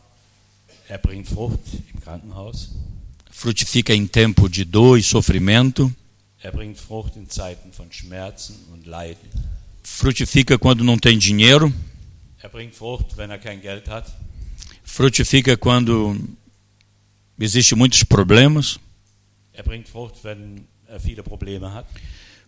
Er 0.89 0.97
bringt 0.97 1.29
Frucht 1.29 1.59
im 1.93 2.01
Krankenhaus. 2.01 2.69
frutifica 3.29 3.93
em 3.93 4.07
tempo 4.07 4.49
de 4.49 4.65
dor 4.65 4.97
e 4.97 5.03
sofrimento, 5.03 5.93
Er 6.41 6.51
frutifica 9.83 10.57
quando 10.57 10.83
não 10.83 10.97
tem 10.97 11.17
dinheiro, 11.17 11.73
frutifica 14.83 15.57
quando 15.57 16.17
existe 17.39 17.75
muitos 17.75 18.03
problemas, 18.03 18.79
Er 19.53 19.63
bringt 19.63 19.89
Frucht, 19.89 20.23
wenn 20.23 20.65
viele 20.99 21.21
Probleme 21.23 21.67
hat. 21.67 21.85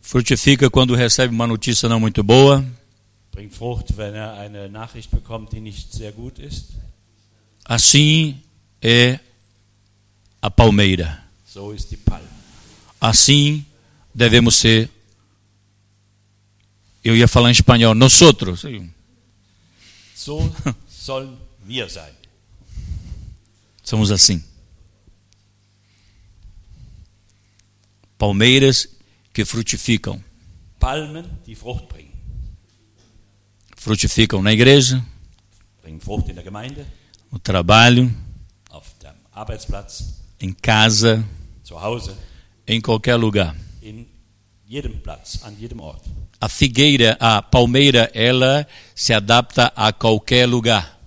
frutifica 0.01 0.69
quando 0.69 0.95
recebe 0.95 1.34
uma 1.34 1.45
notícia 1.45 1.88
não 1.89 1.99
muito 1.99 2.23
boa, 2.23 2.65
Bringt 3.32 3.54
Frucht, 3.56 3.95
wenn 3.95 4.13
er 4.15 4.34
eine 4.34 4.67
Nachricht 4.67 5.10
bekommt, 5.12 5.54
die 5.54 5.62
nicht 5.62 5.93
sehr 5.93 6.12
gut 6.12 6.38
ist. 6.39 6.71
assim 7.65 8.41
é 8.82 9.19
a 10.41 10.49
palmeira. 10.49 11.23
So 11.47 11.71
ist 11.71 11.91
die 11.91 11.97
Palme. 11.97 12.27
Assim 12.99 13.65
devemos 14.13 14.56
ser. 14.56 14.89
Eu 17.04 17.15
ia 17.15 17.27
falar 17.27 17.49
em 17.49 17.51
espanhol, 17.54 17.95
nós 17.95 18.21
outros. 18.21 18.63
So 20.15 20.54
sollen 20.89 21.38
wir 21.65 21.89
sein. 21.89 22.13
Somos 23.84 24.12
assim. 24.12 24.43
Palmeiras 28.25 28.88
que 29.34 29.43
frutificam. 29.45 30.21
Palmen, 30.79 31.25
die 31.47 31.55
Frucht 31.55 31.88
bringen. 31.89 32.12
Frutificam 33.75 34.43
na 34.43 34.51
igreja, 34.53 35.03
Bringen 35.81 35.99
Frucht 35.99 36.29
in 36.29 36.36
der 36.36 36.43
Gemeinde, 36.43 36.86
no 37.31 37.39
trabalho, 37.39 38.12
auf 38.69 38.93
dem 39.01 39.15
Arbeitsplatz, 39.31 40.21
em 40.39 40.53
casa, 40.53 41.23
zu 41.63 41.81
Hause, 41.81 42.15
em 42.67 42.79
qualquer 42.79 43.17
lugar. 43.17 43.55
in 43.81 44.05
jedem 44.67 44.99
Platz, 45.01 45.39
an 45.43 45.55
jedem 45.60 45.79
Ort. 45.79 46.03
A 46.39 46.47
figueira, 46.47 47.17
a 47.19 47.41
palmeira, 47.41 48.12
ela 48.13 48.67
se 48.93 49.13
adapta 49.15 49.73
a 49.75 49.91
qualquer 49.91 50.45
lugar. 50.47 50.99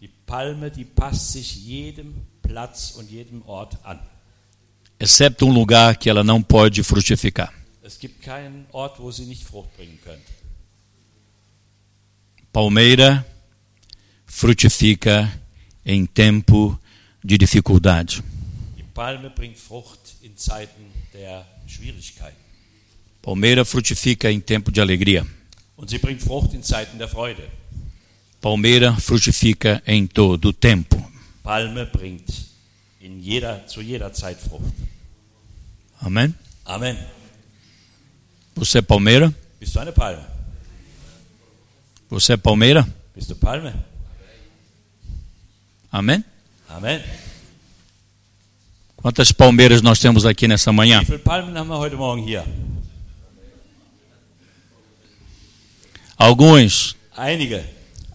Die 0.00 0.08
Palme, 0.26 0.70
die 0.72 0.84
passt 0.84 1.30
sich 1.32 1.54
jedem 1.64 2.14
Platz 2.42 2.94
und 2.98 3.08
jedem 3.08 3.42
Ort 3.46 3.78
an. 3.84 4.00
Excepto 4.98 5.46
um 5.46 5.52
lugar 5.52 5.96
que 5.96 6.08
ela 6.08 6.24
não 6.24 6.42
pode 6.42 6.82
frutificar. 6.82 7.52
Ort. 8.72 8.98
Palmeira 12.52 13.26
frutifica 14.24 15.40
em 15.84 16.06
tempo 16.06 16.78
de 17.22 17.38
dificuldade. 17.38 18.24
Palmeira 23.22 23.64
frutifica 23.64 24.30
em 24.30 24.40
tempo 24.40 24.72
de 24.72 24.80
alegria. 24.80 25.26
Palmeira 28.40 28.94
frutifica 28.94 29.82
em 29.86 30.06
todo 30.06 30.46
o 30.46 30.52
tempo. 30.52 31.12
Palme 31.42 31.84
bringt 31.86 32.55
in 33.06 33.22
jeder, 33.22 33.64
zu 33.68 33.80
jeder 33.80 34.12
Zeit 34.12 34.38
Frucht. 34.40 34.74
Amém? 36.00 36.34
Amen. 36.64 36.96
Você 38.56 38.78
é 38.78 38.82
palmeira? 38.82 39.32
Bist 39.60 39.74
du 39.76 39.80
eine 39.80 39.92
Palme? 39.92 40.24
Você 42.10 42.32
é 42.32 42.36
palmeira? 42.36 42.86
Bist 43.14 43.30
du 43.30 43.36
Palme? 43.36 43.72
Amém? 45.92 46.24
Amen. 46.68 47.00
Quantas 48.96 49.30
palmeiras 49.30 49.82
nós 49.82 50.00
temos 50.00 50.26
aqui 50.26 50.48
nessa 50.48 50.72
manhã? 50.72 51.00
Alguns 56.18 56.96
Einige. 57.16 57.62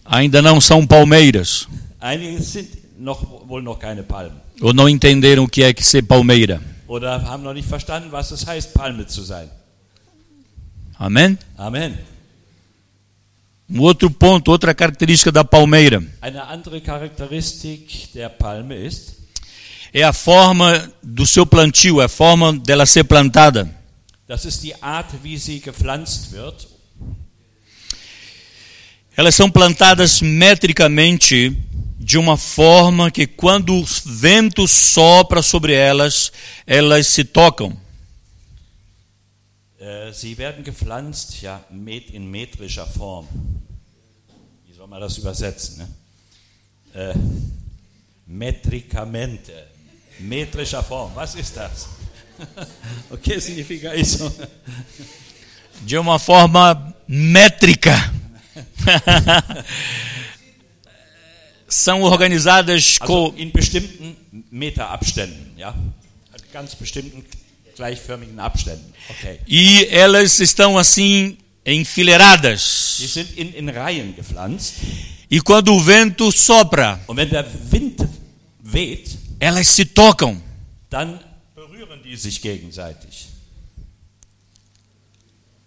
ainda 0.04 0.42
não 0.42 0.60
são 0.60 0.86
palmeiras 0.86 1.66
Einige 2.00 2.42
sind 2.42 2.68
noch, 2.98 3.48
wohl 3.48 3.62
noch 3.62 3.78
keine 3.78 4.02
Palmen. 4.02 4.42
Ou 4.62 4.72
não 4.72 4.88
entenderam 4.88 5.44
o 5.44 5.48
que 5.48 5.62
é 5.62 5.74
que 5.74 5.84
ser 5.84 6.02
palmeira. 6.02 6.62
Oder 6.86 7.20
haben 7.22 7.42
noch 7.42 7.52
nicht 7.52 7.68
verstanden, 7.68 8.12
was 8.12 8.30
es 8.30 8.46
heißt, 8.46 8.72
Palme 8.72 9.06
zu 9.06 9.22
sein. 9.22 9.50
Amém? 10.98 11.36
Amen. 11.56 11.98
Um 13.68 13.80
outro 13.80 14.10
ponto, 14.10 14.50
outra 14.50 14.74
característica 14.74 15.32
da 15.32 15.42
palmeira 15.42 16.02
Eine 16.20 16.42
andere 16.46 16.80
Charakteristik 16.80 18.12
der 18.14 18.28
Palme 18.28 18.76
ist, 18.76 19.16
é 19.92 20.02
a 20.04 20.12
forma 20.12 20.90
do 21.02 21.26
seu 21.26 21.46
plantio, 21.46 22.00
é 22.00 22.04
a 22.04 22.08
forma 22.08 22.52
dela 22.52 22.86
ser 22.86 23.04
plantada. 23.04 23.68
das 24.28 24.44
ist 24.44 24.62
die 24.62 24.74
Art, 24.82 25.10
wie 25.22 25.36
sie 25.36 25.60
gepflanzt 25.60 26.32
wird. 26.32 26.68
Elas 29.14 29.34
são 29.34 29.50
plantadas 29.50 30.22
metricamente 30.22 31.54
de 32.02 32.18
uma 32.18 32.36
forma 32.36 33.12
que 33.12 33.28
quando 33.28 33.74
o 33.74 33.84
vento 34.04 34.66
sopra 34.66 35.40
sobre 35.40 35.72
elas, 35.72 36.32
elas 36.66 37.06
se 37.06 37.24
tocam. 37.24 37.76
Äh, 39.78 40.12
Sie 40.12 40.36
werden 40.36 40.64
gepflanzt 40.64 41.40
ja, 41.42 41.64
in 41.70 42.28
metrischer 42.28 42.86
Form. 42.86 43.26
Wie 44.66 44.74
soll 44.74 44.88
man 44.88 45.00
das 45.00 45.16
übersetzen? 45.18 45.78
Ne? 45.78 45.88
Äh, 46.94 47.14
Metrikamente. 48.26 49.52
Metrischer 50.18 50.82
Form. 50.82 51.14
Was 51.14 51.36
ist 51.36 51.56
das? 51.56 51.88
o 53.10 53.16
que 53.16 53.40
significa 53.40 53.94
isso? 53.94 54.30
de 55.82 55.98
uma 55.98 56.18
forma 56.18 56.94
métrica. 57.06 58.12
São 61.72 62.02
organizadas 62.02 62.96
Also 63.00 63.34
in 63.36 63.50
bestimmten 63.50 64.14
Meterabständen, 64.50 65.52
ja? 65.56 65.74
Ganz 66.52 66.74
bestimmten 66.74 67.24
gleichförmigen 67.74 68.38
Abständen. 68.38 68.92
Okay. 69.08 69.38
e 69.48 69.86
elas 69.90 70.38
estão 70.38 70.76
assim 70.76 71.38
enfileiradas. 71.64 72.96
Die 73.00 73.06
sind 73.06 73.38
in, 73.38 73.54
in 73.54 73.68
Reihen 73.70 74.14
gepflanzt. 74.14 74.74
E 75.30 75.40
quando 75.40 75.72
o 75.72 75.80
vento 75.80 76.30
sopra, 76.30 77.00
Und 77.06 77.16
wenn 77.16 77.30
der 77.30 77.46
Wind 77.70 78.06
weht, 78.62 79.16
elas 79.40 79.68
se 79.68 79.86
tocam. 79.86 80.42
dann 80.90 81.18
berühren 81.54 82.02
die 82.04 82.16
sich 82.16 82.42
gegenseitig. 82.42 83.28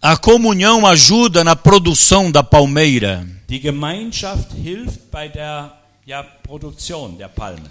A 0.01 0.15
comunhão 0.15 0.85
ajuda 0.85 1.43
na 1.43 1.55
produção 1.55 2.31
da 2.31 2.43
palmeira. 2.43 3.25
Die 3.49 3.59
Gemeinschaft 3.59 4.51
hilft 4.53 5.09
bei 5.09 5.27
der 5.27 5.71
ja, 6.05 6.23
Produktion 6.23 7.17
der 7.17 7.29
Palme. 7.29 7.69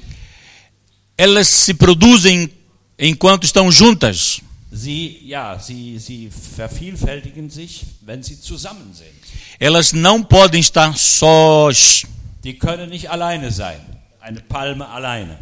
Elas 1.16 1.49
se 1.49 1.75
produzem 1.75 2.51
enquanto 2.99 3.44
estão 3.44 3.70
juntas. 3.70 4.40
Sie, 4.73 5.20
ja, 5.25 5.57
sie, 5.59 5.99
sie 6.01 6.31
vervielfältigen 6.31 7.49
sich, 7.49 7.85
wenn 8.01 8.23
sie 8.23 8.40
zusammen 8.40 8.92
sind. 8.92 9.14
Elas 9.61 9.92
não 9.92 10.23
podem 10.23 10.61
estar 10.61 10.97
sós. 10.97 12.05
Die 12.42 12.55
können 12.55 12.90
nicht 12.90 13.09
alleine 13.09 13.51
sein. 13.53 13.81
Eine 14.20 14.40
Palme 14.40 14.88
alleine. 14.88 15.38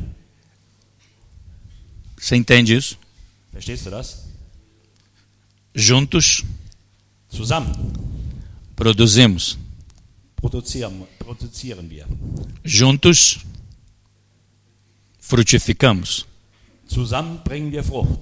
Você 2.18 2.37
entende 2.37 2.74
isso? 2.74 2.96
Verstehst 3.52 3.87
du 3.87 3.90
das? 3.90 4.24
Juntos 5.74 6.44
Zusammen 7.33 7.72
produzimos. 8.76 9.57
Produzieren, 10.42 11.07
produzieren 11.18 11.88
wir. 11.88 12.07
Juntos 12.64 13.38
frutificamos. 15.20 16.26
Zusammen 16.87 17.40
bringen 17.44 17.70
wir 17.72 17.85
Frucht. 17.85 18.20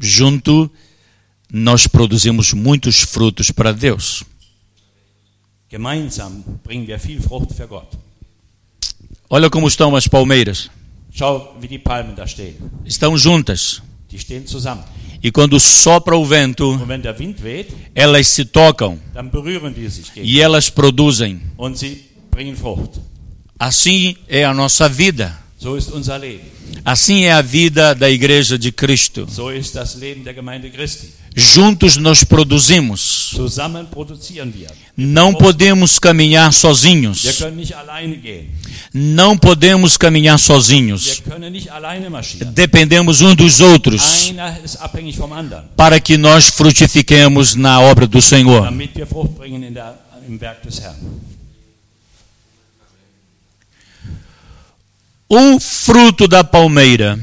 Junto 0.00 0.70
nós 1.50 1.86
produzimos 1.86 2.52
muitos 2.54 3.02
frutos 3.02 3.52
para 3.52 3.72
Deus. 3.72 4.24
Gemeinsam 5.68 6.42
bringen 6.64 6.86
wir 6.86 6.98
viel 6.98 7.20
Frucht 7.20 7.52
für 7.54 7.68
Gott. 7.68 7.96
Olha 9.28 9.50
como 9.50 9.68
estão 9.68 9.94
as 9.94 10.08
palmeiras. 10.08 10.70
Schau, 11.12 11.56
wie 11.60 11.68
die 11.68 11.78
Palmen 11.78 12.14
da 12.14 12.26
stehen. 12.26 12.56
Estão 12.86 13.16
juntas. 13.18 13.82
E 15.22 15.30
quando 15.30 15.58
sopra 15.58 16.16
o 16.16 16.24
vento, 16.24 16.80
weht, 17.42 17.74
elas 17.94 18.28
se 18.28 18.44
tocam 18.44 18.98
gegen 19.44 19.74
e 20.22 20.40
elas 20.40 20.70
produzem. 20.70 21.40
Assim 23.58 24.16
é 24.28 24.44
a 24.44 24.54
nossa 24.54 24.88
vida. 24.88 25.47
Assim 26.84 27.24
é 27.24 27.32
a 27.32 27.42
vida 27.42 27.94
da 27.94 28.08
igreja 28.08 28.56
de 28.56 28.70
Cristo. 28.70 29.26
Juntos 31.34 31.96
nós 31.96 32.22
produzimos. 32.22 33.36
Não 34.96 35.34
podemos 35.34 35.98
caminhar 35.98 36.52
sozinhos. 36.52 37.24
Não 38.94 39.36
podemos 39.36 39.96
caminhar 39.96 40.38
sozinhos. 40.38 41.22
Dependemos 42.54 43.20
uns 43.20 43.34
dos 43.34 43.60
outros 43.60 44.32
para 45.76 45.98
que 45.98 46.16
nós 46.16 46.48
frutifiquemos 46.50 47.56
na 47.56 47.80
obra 47.80 48.06
do 48.06 48.22
Senhor. 48.22 48.62
damit 48.62 48.96
wir 48.96 49.06
Frucht 49.06 49.36
bringen 49.36 49.62
in 49.64 49.74
der, 49.74 49.94
im 50.28 50.40
Werk 50.40 50.62
des 50.62 50.80
Herrn. 50.80 50.96
O 55.28 55.60
fruto 55.60 56.26
da 56.26 56.42
palmeira 56.42 57.18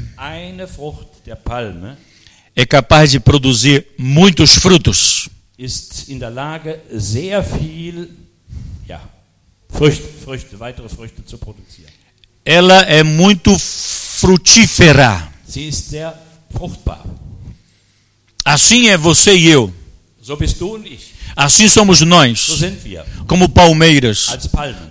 é 2.54 2.64
capaz 2.64 3.10
de 3.10 3.18
produzir 3.20 3.86
muitos 3.98 4.54
frutos. 4.54 5.28
ist 5.58 6.08
in 6.08 6.18
der 6.18 6.30
Lage, 6.30 6.80
sehr 6.90 7.42
viel 7.42 8.10
ja, 8.86 9.00
Früchte, 9.70 10.06
Früchte, 10.24 10.60
weitere 10.60 10.88
Früchte 10.88 11.24
zu 11.24 11.38
produzieren. 11.38 11.92
Ela 12.44 12.82
é 12.82 13.02
muito 13.02 13.58
frutífera. 13.58 15.32
Sie 15.48 15.66
ist 15.66 15.88
sehr 15.88 16.14
fruchtbar. 16.52 17.04
Assim 18.44 18.88
é 18.88 18.96
você 18.96 19.34
e 19.34 19.48
eu. 19.48 19.72
So 20.22 20.36
bist 20.36 20.60
du 20.60 20.74
und 20.74 20.86
ich. 20.86 21.15
Assim 21.36 21.68
somos 21.68 21.98
So 21.98 22.06
nós, 22.06 22.48
como 23.26 23.46
palmeiras. 23.46 24.28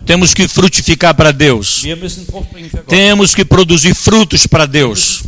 Temos 0.06 0.32
que 0.32 0.48
frutificar 0.48 1.16
para 1.16 1.32
Deus. 1.32 1.82
Temos 2.88 3.34
que 3.34 3.44
produzir 3.44 3.96
frutos 3.96 4.46
para 4.46 4.68
Deus. 4.68 5.24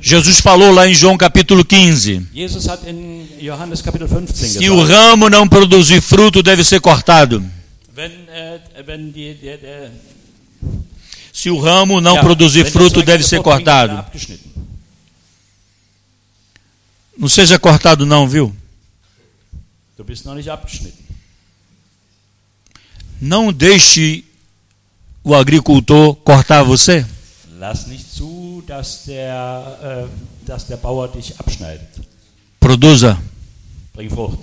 Jesus 0.00 0.38
falou 0.38 0.70
lá 0.70 0.86
em 0.86 0.94
João 0.94 1.16
capítulo 1.18 1.64
15: 1.64 2.28
Jesus 2.32 2.68
hat 2.68 2.88
in 2.88 3.26
Johannes 3.40 3.82
Kapitel 3.82 4.06
15 4.06 4.58
Se 4.58 4.70
o 4.70 4.80
ramo 4.80 5.28
não 5.28 5.48
produzir 5.48 6.00
fruto, 6.00 6.40
deve 6.40 6.62
ser 6.62 6.80
cortado. 6.80 7.44
äh, 7.96 8.60
Se 11.32 11.50
o 11.50 11.58
ramo 11.58 12.00
não 12.00 12.20
produzir 12.20 12.64
fruto, 12.70 13.02
deve 13.02 13.24
ser 13.24 13.36
er 13.36 13.42
cortado. 13.42 14.04
Não 17.18 17.28
seja 17.28 17.58
cortado, 17.58 18.06
não, 18.06 18.28
viu? 18.28 18.54
Du 19.96 20.04
bist 20.04 20.24
noch 20.24 20.34
nicht 20.34 20.48
abgeschnitten. 20.50 21.04
Não 23.20 23.52
deixe 23.52 24.24
o 25.24 25.34
agricultor 25.34 26.14
cortar 26.16 26.62
você. 26.64 27.04
Lass 27.58 27.86
nicht 27.86 28.12
zu, 28.12 28.62
dass 28.66 29.04
der, 29.06 30.08
äh, 30.12 30.46
dass 30.46 30.66
der 30.66 30.76
Bauer 30.76 31.08
dich 31.08 31.38
abschneidet. 31.40 31.88
Produza, 32.60 33.18
Bring 33.94 34.10
Frucht. 34.10 34.38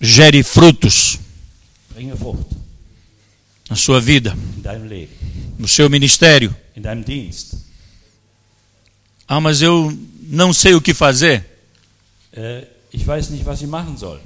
gere 0.00 0.44
frutos 0.44 1.18
Bringe 1.92 2.16
Frucht 2.16 2.46
na 3.68 3.74
sua 3.76 4.00
vida, 4.00 4.32
in 4.56 4.62
deinem 4.62 4.86
Leben, 4.88 5.12
no 5.58 5.66
seu 5.66 5.90
ministério. 5.90 6.54
in 6.76 6.82
deinem 6.82 7.02
Dienst. 7.04 7.56
Ah, 9.26 9.40
mas 9.40 9.60
eu 9.60 9.92
não 10.22 10.52
sei 10.54 10.74
o 10.74 10.80
que 10.80 10.94
fazer. 10.94 11.44
Äh, 12.32 12.66
ich 12.90 13.06
weiß 13.06 13.30
nicht, 13.30 13.44
was 13.46 13.60
ich 13.62 13.68
machen 13.68 13.96
soll. 13.96 14.20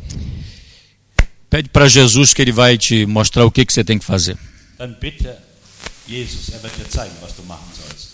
Pede 1.51 1.69
para 1.69 1.87
Jesus 1.87 2.33
que 2.33 2.43
ele 2.43 2.53
vai 2.53 2.79
te 2.79 3.05
mostrar 3.07 3.45
o 3.45 3.51
que, 3.51 3.65
que 3.65 3.73
você 3.73 3.85
tem 3.85 3.99
que 3.99 4.05
fazer. 4.05 4.37
Dann 4.79 4.97
bitte 4.99 5.37
Jesus, 6.09 6.49
er 6.51 6.63
wird 6.63 6.75
dir 6.79 6.89
zeigen, 6.91 7.15
was 7.21 7.35
du 7.37 7.43
machen 7.43 7.69
sollst. 7.75 8.09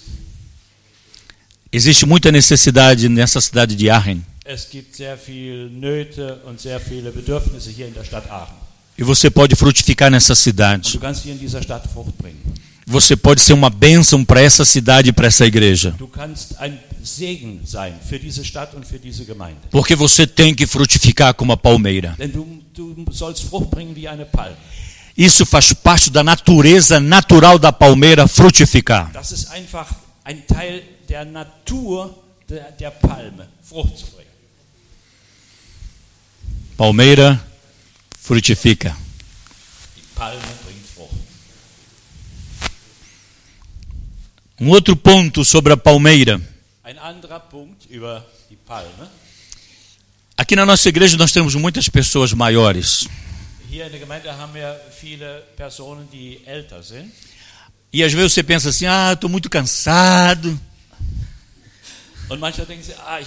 Existe 1.70 2.06
muita 2.06 2.32
necessidade 2.32 3.08
nessa 3.08 3.40
cidade 3.40 3.76
de 3.76 3.90
Arren. 3.90 4.24
Es 4.44 4.68
gibt 4.70 4.96
sehr 4.96 5.16
viele 5.18 5.68
Nöte 5.68 6.36
und 6.46 6.58
sehr 6.60 6.80
viele 6.80 7.10
Bedürfnisse 7.12 7.70
hier 7.70 7.86
in 7.86 7.94
der 7.94 8.04
Stadt 8.04 8.30
Aachen. 8.30 8.56
E 8.96 9.04
você 9.04 9.30
pode 9.30 9.54
frutificar 9.54 10.10
nessa 10.10 10.32
Und 10.32 10.38
cidade. 10.38 10.90
du 10.90 10.98
kannst 10.98 11.22
hier 11.22 11.32
in 11.34 11.38
dieser 11.38 11.62
Stadt 11.62 11.86
Frucht 11.92 12.16
bringen. 12.18 12.42
Você 12.88 13.14
pode 13.14 13.42
ser 13.42 13.52
uma 13.52 13.68
bênção 13.68 14.24
para 14.24 14.40
essa 14.40 14.64
cidade 14.64 15.10
e 15.10 15.12
para 15.12 15.26
essa 15.26 15.44
igreja. 15.44 15.94
Porque 19.70 19.94
você 19.94 20.26
tem 20.26 20.54
que 20.54 20.66
frutificar 20.66 21.34
como 21.34 21.52
a 21.52 21.56
palmeira. 21.56 22.16
Isso 25.14 25.44
faz 25.44 25.72
parte 25.74 26.08
da 26.08 26.24
natureza 26.24 26.98
natural 26.98 27.58
da 27.58 27.70
palmeira 27.70 28.26
frutificar. 28.26 29.12
Das 29.12 29.32
ist 29.32 29.50
einfach 29.52 29.92
ein 30.24 30.46
Teil 30.46 30.82
der 31.08 31.26
Natur 31.26 32.14
der, 32.48 32.72
der 32.72 32.90
Palme, 32.90 33.48
Frucht 33.62 33.98
zu 33.98 34.06
bringen. 34.06 34.30
Palmeira 36.78 37.38
frutifica. 38.18 38.96
Palme 40.14 40.40
bringt 40.64 40.86
Frucht. 40.94 41.28
Um 44.60 44.70
outro 44.70 44.96
ponto 44.96 45.44
sobre 45.44 45.72
a 45.72 45.76
palmeira. 45.76 46.40
Aqui 50.36 50.56
na 50.56 50.66
nossa 50.66 50.88
igreja 50.88 51.16
nós 51.16 51.30
temos 51.30 51.54
muitas 51.54 51.88
pessoas 51.88 52.32
maiores. 52.32 53.06
E 57.92 58.02
às 58.02 58.12
vezes 58.12 58.32
você 58.32 58.42
pensa 58.42 58.70
assim: 58.70 58.86
ah, 58.86 59.12
estou 59.12 59.30
muito 59.30 59.48
cansado. 59.48 60.60
Ah. 62.30 63.20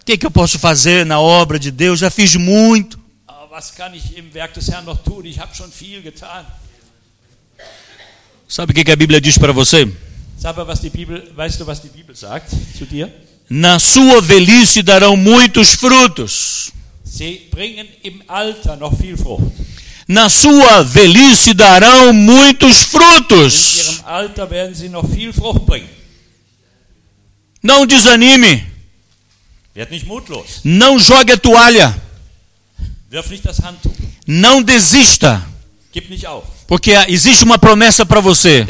O 0.00 0.04
que, 0.04 0.16
que 0.16 0.26
eu 0.26 0.30
posso 0.30 0.58
fazer 0.58 1.04
na 1.04 1.20
obra 1.20 1.58
de 1.58 1.70
Deus? 1.70 2.00
Já 2.00 2.10
fiz 2.10 2.36
muito. 2.36 2.98
Aber 3.26 3.50
was 3.50 3.70
kann 3.70 3.94
ich 3.94 4.16
im 4.16 4.32
Werk 4.32 4.54
des 4.54 4.68
Herrn 4.68 4.84
noch 4.86 5.02
tun? 5.02 5.26
Ich 5.26 5.38
habe 5.38 5.54
schon 5.54 5.70
viel 5.70 6.00
getan. 6.02 6.46
Sabe 8.50 8.72
o 8.72 8.74
que, 8.74 8.90
a 8.90 8.96
Bíblia 8.96 9.20
diz 9.20 9.38
para 9.38 9.52
você? 9.52 9.86
Mal, 10.42 10.66
was 10.66 10.80
die 10.80 10.90
Bibel, 10.90 11.22
weißt 11.36 11.60
du, 11.60 11.66
was 11.68 11.80
die 11.80 11.88
Bibel 11.88 12.16
sagt 12.16 12.50
zu 12.76 12.84
dir? 12.84 13.08
Na 13.48 13.78
sua 13.78 14.20
velhice 14.20 14.82
darão 14.82 15.16
muitos 15.16 15.74
frutos. 15.74 16.72
Sie 17.04 17.48
bringen 17.52 17.86
im 18.02 18.22
Alter 18.26 18.74
noch 18.76 18.98
viel 18.98 19.16
Frucht. 19.16 19.52
Na 20.08 20.28
sua 20.28 20.82
velhice 20.82 21.54
darão 21.54 22.12
muitos 22.12 22.80
In 22.80 22.86
frutos. 22.86 23.86
ihrem 23.86 24.04
Alter 24.06 24.50
werden 24.50 24.74
sie 24.74 24.88
noch 24.88 25.08
viel 25.08 25.32
Frucht 25.32 25.64
bringen. 25.64 25.88
Não 27.62 27.86
desanime. 27.86 28.66
Werd 29.74 29.92
nicht 29.92 30.06
mutlos. 30.08 30.60
Não 30.64 30.98
jogue 30.98 31.32
a 31.34 31.36
toalha. 31.36 31.94
Wirf 33.10 33.30
nicht 33.30 33.44
das 33.44 33.60
Handtuch. 33.62 33.94
Não 34.26 34.60
desista. 34.60 35.46
Gib 35.92 36.10
nicht 36.10 36.26
auf. 36.26 36.59
Porque 36.70 36.92
existe 37.08 37.42
uma 37.42 37.58
promessa 37.58 38.06
para 38.06 38.20
você. 38.20 38.64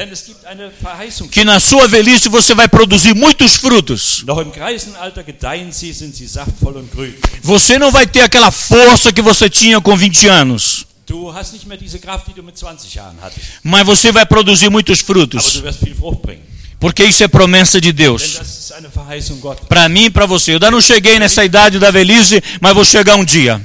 Que 1.30 1.44
na 1.44 1.60
sua 1.60 1.86
velhice 1.86 2.30
você 2.30 2.54
vai 2.54 2.66
produzir 2.66 3.14
muitos 3.14 3.56
frutos. 3.56 4.24
Você 7.42 7.78
não 7.78 7.90
vai 7.92 8.06
ter 8.06 8.22
aquela 8.22 8.50
força 8.50 9.12
que 9.12 9.20
você 9.20 9.50
tinha 9.50 9.82
com 9.82 9.94
20 9.94 10.28
anos. 10.28 10.86
Du 11.06 11.28
hast 11.28 11.52
nicht 11.52 11.66
mehr 11.66 11.76
diese 11.76 11.98
Kraft, 11.98 12.26
die 12.28 12.34
du 12.34 12.42
mit 12.42 12.56
20 12.56 12.88
Jahren 12.88 13.16
hattest. 13.20 13.44
Mas 13.64 13.84
você 13.84 14.12
vai 14.12 14.24
produzir 14.24 14.70
muitos 14.70 15.00
frutos. 15.00 15.60
Porque 16.78 17.04
isso 17.04 17.24
é 17.24 17.28
promessa 17.28 17.80
de 17.80 17.92
Deus. 17.92 18.70
Para 19.68 19.88
mim 19.88 20.04
e 20.04 20.10
para 20.10 20.24
você. 20.24 20.52
Eu 20.52 20.54
ainda 20.54 20.70
não 20.70 20.80
cheguei 20.80 21.18
nessa 21.18 21.44
idade 21.44 21.80
da 21.80 21.90
velhice, 21.90 22.40
mas 22.60 22.72
vou 22.72 22.84
chegar 22.84 23.16
um 23.16 23.24
dia. 23.24 23.60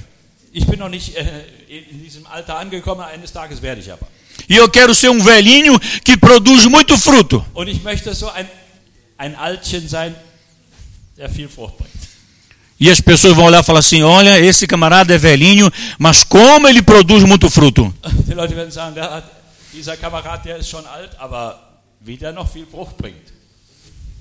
Ich 0.51 0.65
bin 0.65 0.77
noch 0.77 0.89
nicht 0.89 1.15
äh, 1.15 1.45
in 1.69 2.01
diesem 2.01 2.25
Alter 2.25 2.57
angekommen, 2.57 3.05
eines 3.05 3.31
Tages 3.31 3.61
werde 3.61 3.81
ich 3.81 3.91
aber. 3.91 4.07
E 4.49 4.55
eu 4.55 4.69
quero 4.69 4.93
ser 4.93 5.09
um 5.09 5.21
velhinho 5.21 5.79
que 6.03 6.17
produz 6.17 6.65
muito 6.65 6.97
fruto. 6.97 7.45
Und 7.53 7.67
ich 7.67 7.81
möchte 7.83 8.13
so 8.13 8.29
ein, 8.29 8.47
ein 9.17 9.35
Altchen 9.35 9.87
sein, 9.87 10.15
der 11.17 11.29
viel 11.29 11.49
Frucht 11.49 11.77
bringt. 11.77 11.95
E 12.79 12.89
as 12.89 12.99
pessoas 12.99 13.33
vão 13.33 13.45
olhar 13.45 13.61
e 13.61 13.63
falar 13.63 13.79
assim: 13.79 14.03
olha, 14.03 14.39
esse 14.39 14.67
camarada 14.67 15.13
é 15.13 15.17
velhinho, 15.17 15.71
mas 15.97 16.23
como 16.23 16.67
ele 16.67 16.81
produz 16.81 17.23
muito 17.23 17.49
fruto. 17.49 17.93
Die 18.27 18.33
Leute 18.33 18.55
werden 18.55 18.71
sagen, 18.71 18.93
der 18.93 19.11
hat, 19.11 19.23
dieser 19.73 19.97
Kamerad, 19.97 20.43
der 20.43 20.57
ist 20.57 20.69
schon 20.69 20.85
alt, 20.85 21.11
aber 21.17 21.59
wie 22.01 22.17
der 22.17 22.33
noch 22.33 22.51
viel 22.51 22.65
Frucht 22.65 22.97
bringt. 22.97 23.33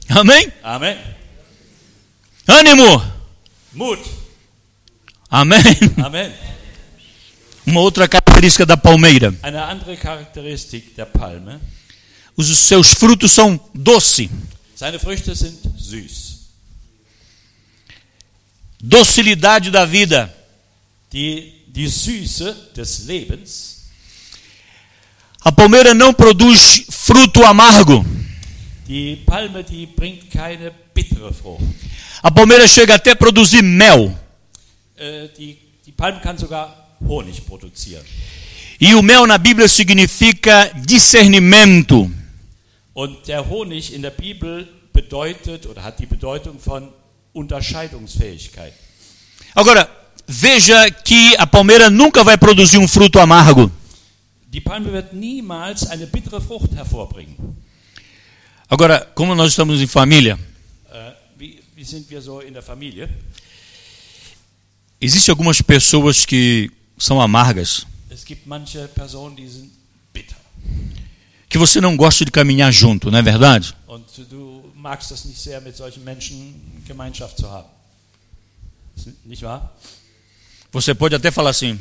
Amém? 0.09 0.53
Amen. 0.63 0.97
Ânimo! 2.47 3.03
Mut. 3.73 3.99
Amém? 5.31 5.63
Amen. 6.05 6.33
Uma 7.67 7.81
outra 7.81 8.07
característica 8.45 8.67
da 8.67 8.77
palmeira: 8.77 9.35
Eine 9.43 9.63
andere 9.63 9.97
Charakteristik 9.97 10.95
der 10.95 11.07
Palme, 11.07 11.61
os 12.37 12.47
seus 12.47 12.93
frutos 12.93 13.33
são 13.33 13.59
doce. 13.75 14.29
seine 14.77 14.99
Früchte 14.99 15.35
sind 15.35 15.59
süß. 15.79 16.35
Docilidade 18.81 19.71
da 19.71 19.87
vida. 19.87 20.33
Die, 21.11 21.65
die 21.69 21.89
Süße 21.89 22.73
des 22.77 23.07
Lebens. 23.07 23.85
A 25.41 25.53
palmeira 25.53 25.95
não 25.95 26.13
produz 26.13 26.85
fruto 26.91 27.45
amargo. 27.45 28.05
Die 28.87 29.17
Palme, 29.25 29.63
die 29.63 29.87
bringt 29.87 30.31
keine 30.31 30.71
bittere 30.93 31.33
Frucht. 31.33 31.65
A 32.23 32.31
palmeira 32.31 32.67
chega 32.67 32.97
até 32.97 33.13
a 33.13 33.17
produzir 33.17 33.63
mel. 33.63 34.15
Äh, 34.97 35.29
die, 35.39 35.59
die 35.87 35.93
Palme 35.93 36.21
kann 36.21 36.37
sogar 36.37 36.84
Honig 37.07 37.41
produzieren. 37.43 38.05
E 38.81 38.95
o 38.95 39.03
mel 39.03 39.27
na 39.27 39.39
Bíblia 39.39 39.69
significa 39.69 40.71
discernimento. 40.85 42.11
Und 42.95 43.27
der 43.27 43.49
Honig 43.49 43.93
in 43.93 44.03
der 44.03 44.11
Bibel 44.11 44.69
bedeutet 44.93 45.67
oder 45.67 45.83
hat 45.83 45.99
die 45.99 46.07
Bedeutung 46.07 46.59
von 46.59 46.89
Unterscheidungsfähigkeit. 47.33 48.73
Agora, 49.55 49.89
veja 50.27 50.91
que 50.91 51.35
a 51.39 51.47
palmeira 51.47 51.91
nunca 51.91 52.23
vai 52.25 52.37
produzir 52.37 52.79
um 52.79 52.89
fruto 52.89 53.19
amargo. 53.21 53.71
Die 54.49 54.61
Palme 54.61 54.93
wird 54.93 55.13
niemals 55.13 55.87
eine 55.91 56.07
bittere 56.07 56.41
Frucht 56.41 56.73
hervorbringen. 56.75 57.37
Agora, 58.69 59.01
como 59.15 59.35
nós 59.35 59.51
estamos 59.51 59.81
em 59.81 59.87
família, 59.89 60.39
Äh, 60.93 61.13
wie, 61.37 61.61
wie 61.75 61.85
sind 61.85 62.09
wir 62.09 62.21
so 62.21 62.41
in 62.41 62.53
der 62.55 62.63
Familie? 62.63 63.09
existem 65.01 65.33
algumas 65.33 65.61
pessoas 65.61 66.25
que 66.25 66.71
são 66.99 67.21
amargas, 67.21 67.87
que 71.49 71.59
você 71.59 71.81
não 71.81 71.97
gosta 71.97 72.25
de 72.25 72.31
caminhar 72.31 72.73
junto, 72.73 73.11
não 73.11 73.19
é 73.19 73.23
verdade? 73.23 73.75
Você 80.73 80.95
pode 80.95 81.15
até 81.15 81.31
falar 81.31 81.51
assim: 81.51 81.79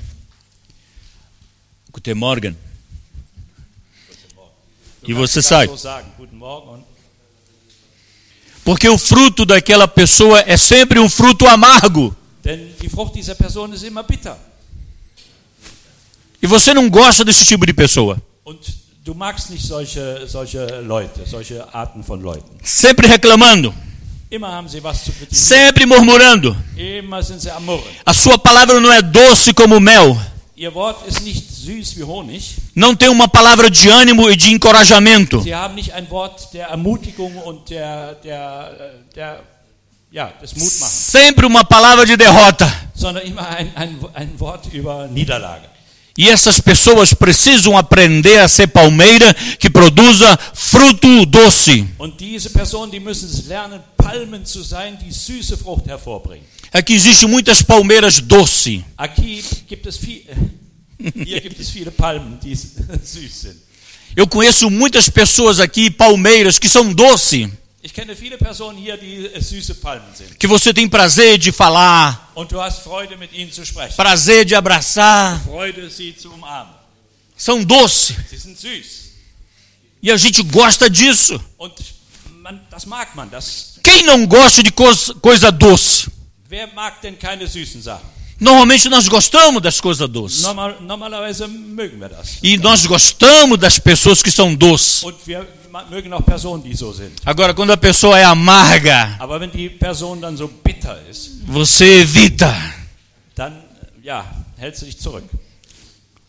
Guten 1.92 2.14
Morgen. 2.14 2.58
E 5.06 5.14
você 5.14 5.42
sai. 5.42 5.70
Porque 8.64 8.88
o 8.88 8.98
fruto 8.98 9.46
daquela 9.46 9.88
pessoa 9.88 10.40
é 10.48 10.56
sempre 10.56 11.00
um 11.00 11.10
fruto 11.10 11.46
amargo. 11.48 12.16
denn 12.44 12.76
die 12.82 12.90
Frucht 12.90 13.16
dieser 13.16 13.36
Person 13.36 13.72
ist 13.74 13.84
immer 13.84 14.04
bitter. 14.04 14.38
E 16.44 16.48
você 16.48 16.74
não 16.74 16.90
gosta 16.90 17.24
desse 17.24 17.46
tipo 17.46 17.66
de 17.66 17.74
pessoa. 17.74 18.22
Solche, 19.58 20.28
solche 20.28 20.58
Leute, 20.86 21.22
solche. 21.26 21.56
Sempre 22.62 23.08
reclamando, 23.08 23.74
sempre 25.32 25.86
murmurando. 25.86 26.56
A 28.06 28.14
sua 28.14 28.38
palavra 28.38 28.78
não 28.82 28.92
é 28.92 29.02
doce 29.02 29.54
como 29.54 29.80
mel. 29.80 30.20
Não 32.76 32.94
tem 32.94 33.08
uma 33.08 33.30
palavra 33.30 33.72
de 33.72 33.90
ânimo 33.90 34.30
e 34.30 34.36
de 34.36 34.52
encorajamento. 34.52 35.42
Sie 35.42 35.54
haben 35.54 35.76
nicht 35.76 35.94
ein 35.94 36.10
Wort 36.10 36.54
der 36.54 36.68
Ermutigung 36.68 37.38
und 37.46 37.70
der, 37.70 38.16
der, 38.22 38.96
der 39.16 39.42
ja, 40.12 40.26
des 40.42 40.54
Mutmachens, 40.54 40.92
Sempre 40.92 41.48
uma 41.48 41.64
palavra 41.64 42.06
de 42.06 42.18
derrota. 42.18 42.70
sondern 42.94 43.26
immer 43.26 43.48
ein, 43.48 43.72
ein, 43.76 43.98
ein 44.14 44.40
Wort 44.40 44.72
über 44.74 45.08
Niederlage. 45.08 45.73
E 46.16 46.30
essas 46.30 46.60
pessoas 46.60 47.14
precisam 47.14 47.76
aprender 47.76 48.40
a 48.40 48.48
ser 48.48 48.68
palmeira 48.68 49.34
que 49.58 49.70
produza 49.70 50.38
fruto 50.54 51.26
doce. 51.26 51.88
Aqui 56.72 56.94
existem 56.94 57.30
muitas 57.30 57.62
palmeiras 57.64 58.20
doce. 58.20 58.86
Aquí 58.98 59.44
gibt 59.68 59.88
es 59.88 59.98
viel, 59.98 60.24
hier 61.26 61.42
gibt 61.42 61.60
es 61.60 61.70
viele 61.70 61.92
Palmen, 61.92 62.40
die 62.40 62.56
süß 63.04 63.42
sind. 63.42 63.58
Eu 64.16 64.28
conheço 64.28 64.70
muitas 64.70 65.10
pessoas 65.10 65.60
aqui, 65.60 65.90
palmeiras, 65.90 66.60
que 66.60 66.70
são 66.70 66.94
doce, 66.94 67.52
Ich 67.86 67.94
kenne 67.94 68.16
viele 68.16 68.38
Personen 68.38 68.78
hier, 68.78 68.96
die 68.96 69.30
süße 69.42 69.76
Palmen 69.76 70.08
sind. 70.16 70.40
que 70.40 70.48
você 70.48 70.74
tem 70.74 70.90
prazer 70.90 71.38
de 71.38 71.52
falar, 71.52 72.30
Und 72.34 72.50
du 72.52 72.62
hast 72.62 72.80
Freude, 72.80 73.18
mit 73.18 73.34
ihnen 73.34 73.52
zu 73.52 73.66
sprechen. 73.66 73.96
prazer 73.98 74.46
de 74.46 74.56
abraçar. 74.56 75.42
São 77.36 77.64
doce. 77.64 78.16
Sie 78.30 78.38
sind 78.38 78.58
süß. 78.58 78.86
E 80.02 80.12
a 80.12 80.18
gente 80.18 80.42
gosta 80.44 80.90
disso. 80.90 81.40
Quem 83.84 84.04
não 84.04 84.26
gosta 84.26 84.64
de 84.64 84.72
coisa, 84.72 85.14
coisa 85.16 85.52
doce? 85.52 86.10
wer 86.50 86.68
mag 86.74 87.02
denn 87.02 87.18
keine 87.18 87.48
süßen 87.48 87.82
Sachen? 87.82 88.08
Normalmente 88.40 88.90
nós 88.90 89.08
gostamos 89.08 89.62
das 89.62 89.80
coisas 89.80 90.10
doces. 90.10 90.44
Das. 92.10 92.40
E 92.42 92.58
nós 92.58 92.86
gostamos 92.86 93.58
das 93.58 93.80
pessoas 93.80 94.22
que 94.22 94.32
são 94.32 94.54
doces. 94.54 95.04
Agora, 97.26 97.54
quando 97.54 97.72
a 97.72 97.78
pessoa 97.78 98.20
é 98.20 98.24
amarga, 98.24 99.18
você 101.46 102.02
evita. 102.02 102.54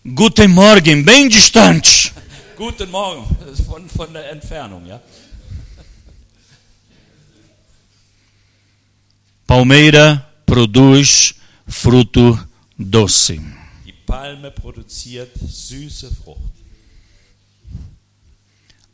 Guten 0.06 0.48
Morgen, 0.48 1.02
bem 1.02 1.28
distante. 1.28 2.12
Guten 2.58 2.90
Morgen, 2.90 3.24
von, 3.66 3.88
von 3.88 4.12
der 4.12 4.34
Entfernung, 4.34 4.86
ja. 4.86 5.00
Palmeira 9.46 10.22
produz 10.44 11.34
fruto 11.66 12.38
doce. 12.78 13.40
Die 13.84 13.92
Palme 13.92 14.50
produziert 14.50 15.32
süße 15.36 16.10
Frucht. 16.14 16.52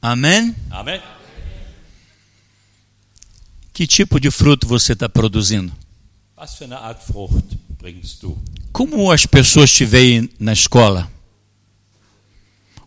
Amém? 0.01 0.55
Amen. 0.71 1.01
Que 3.73 3.87
tipo 3.87 4.19
de 4.19 4.31
fruto 4.31 4.67
você 4.67 4.93
está 4.93 5.09
produzindo? 5.09 5.73
Was 6.37 6.55
für 6.55 6.65
eine 6.65 6.79
Art 6.79 7.03
Frucht 7.03 7.57
bringst 7.79 8.23
du? 8.23 8.39
Como 8.73 9.11
as 9.11 9.27
pessoas 9.27 9.73
te 9.73 9.85
veem 9.85 10.31
na 10.39 10.53
escola? 10.53 11.11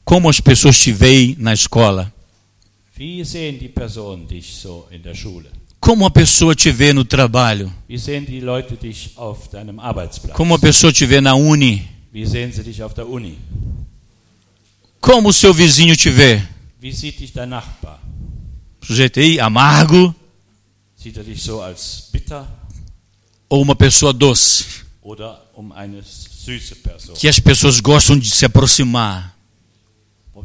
Como 0.03 0.29
as 0.29 0.39
pessoas 0.39 0.79
te 0.79 0.91
veem 0.91 1.35
na 1.37 1.53
escola? 1.53 2.11
Wie 2.95 3.23
sehen 3.25 3.59
die 3.59 3.69
Personen 3.69 4.27
dich 4.27 4.55
so 4.55 4.87
in 4.91 5.01
der 5.01 5.15
Schule? 5.15 5.51
Como 5.83 6.05
a 6.05 6.09
pessoa 6.09 6.55
te 6.55 6.71
vê 6.71 6.93
no 6.93 7.03
trabalho? 7.03 7.69
Como 10.33 10.55
a 10.55 10.59
pessoa 10.59 10.93
te 10.93 11.05
vê 11.05 11.19
na 11.19 11.35
uni? 11.35 11.85
Como 15.01 15.27
o 15.27 15.33
seu 15.33 15.53
vizinho 15.53 15.97
te 15.97 16.09
vê? 16.09 16.41
Wie 16.81 16.93
sieht 16.93 17.19
dich 17.19 17.33
dein 17.33 17.49
Nachbar? 17.49 17.99
Sujeito 18.81 19.19
aí, 19.19 19.41
amargo 19.41 20.15
Sieht 20.95 21.17
er 21.17 21.23
dich 21.25 21.41
so 21.41 21.61
als 21.61 22.07
bitter 22.13 22.45
ou 23.49 23.61
uma 23.61 23.75
pessoa 23.75 24.13
doce? 24.13 24.85
oder 25.01 25.41
um 25.53 25.73
eine 25.73 26.01
süße 26.01 26.75
Person, 26.75 27.13
Que 27.15 27.27
as 27.27 27.39
pessoas 27.39 27.81
gostam 27.81 28.17
de 28.17 28.29
se 28.29 28.45
aproximar. 28.45 29.35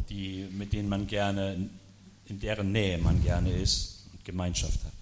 die, 0.09 0.47
mit 0.51 0.73
denen 0.73 0.89
man 0.89 1.07
gerne, 1.07 1.69
in 2.29 2.39
deren 2.39 2.73
Nähe 2.73 2.97
man 2.97 3.21
gerne 3.21 3.51
ist 3.51 4.03
und 4.13 4.25
Gemeinschaft 4.25 4.83
hat? 4.83 4.98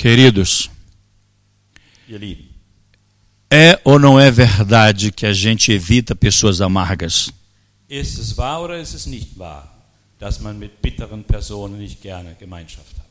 Queridos, 0.00 0.70
é 3.50 3.78
ou 3.84 3.98
não 3.98 4.18
é 4.18 4.30
verdade 4.30 5.12
que 5.12 5.26
a 5.26 5.34
gente 5.34 5.72
evita 5.72 6.16
pessoas 6.16 6.62
amargas? 6.62 7.30
ist 7.86 8.18
es 8.18 8.34
wahr 8.38 8.62
oder 8.62 8.80
ist 8.80 8.94
es 8.94 9.04
nicht 9.04 9.38
wahr, 9.38 9.70
dass 10.18 10.40
man 10.40 10.58
mit 10.58 10.80
bitteren 10.80 11.22
Personen 11.24 11.76
nicht 11.76 12.00
gerne 12.00 12.34
Gemeinschaft 12.36 12.96
hat? 12.96 13.06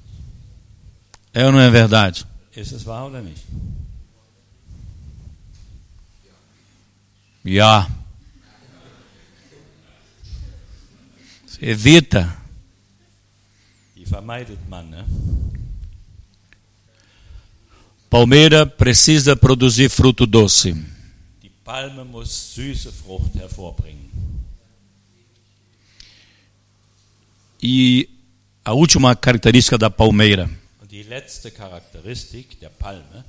É 1.32 1.46
ou 1.46 1.52
não 1.52 1.60
é 1.60 1.70
verdade? 1.70 2.26
Ist 2.56 2.72
es 2.72 2.88
wahr 2.88 3.06
oder 3.06 3.22
nicht? 3.22 3.46
Já. 7.46 7.88
Evita. 11.62 12.36
Die 13.96 14.08
vermeidet 14.08 14.68
man. 14.68 14.90
Ne? 14.90 15.06
Palmeira 18.10 18.66
precisa 18.66 19.36
produzir 19.36 19.90
fruto 19.90 20.26
doce. 20.26 20.74
Die 21.44 21.50
Palme 21.64 22.04
muss 22.04 22.56
süße 22.56 22.92
Frucht 22.92 23.36
hervorbringen. 23.36 24.10
E 27.62 28.08
a 28.64 28.74
última 28.74 29.16
característica 29.16 29.78
da 29.78 29.90
palmeira 29.90 30.50
Und 30.82 30.90
die 30.92 31.04
letzte 31.04 31.52
Charakteristik 31.52 32.58
der 32.60 32.70
Palme, 32.70 33.26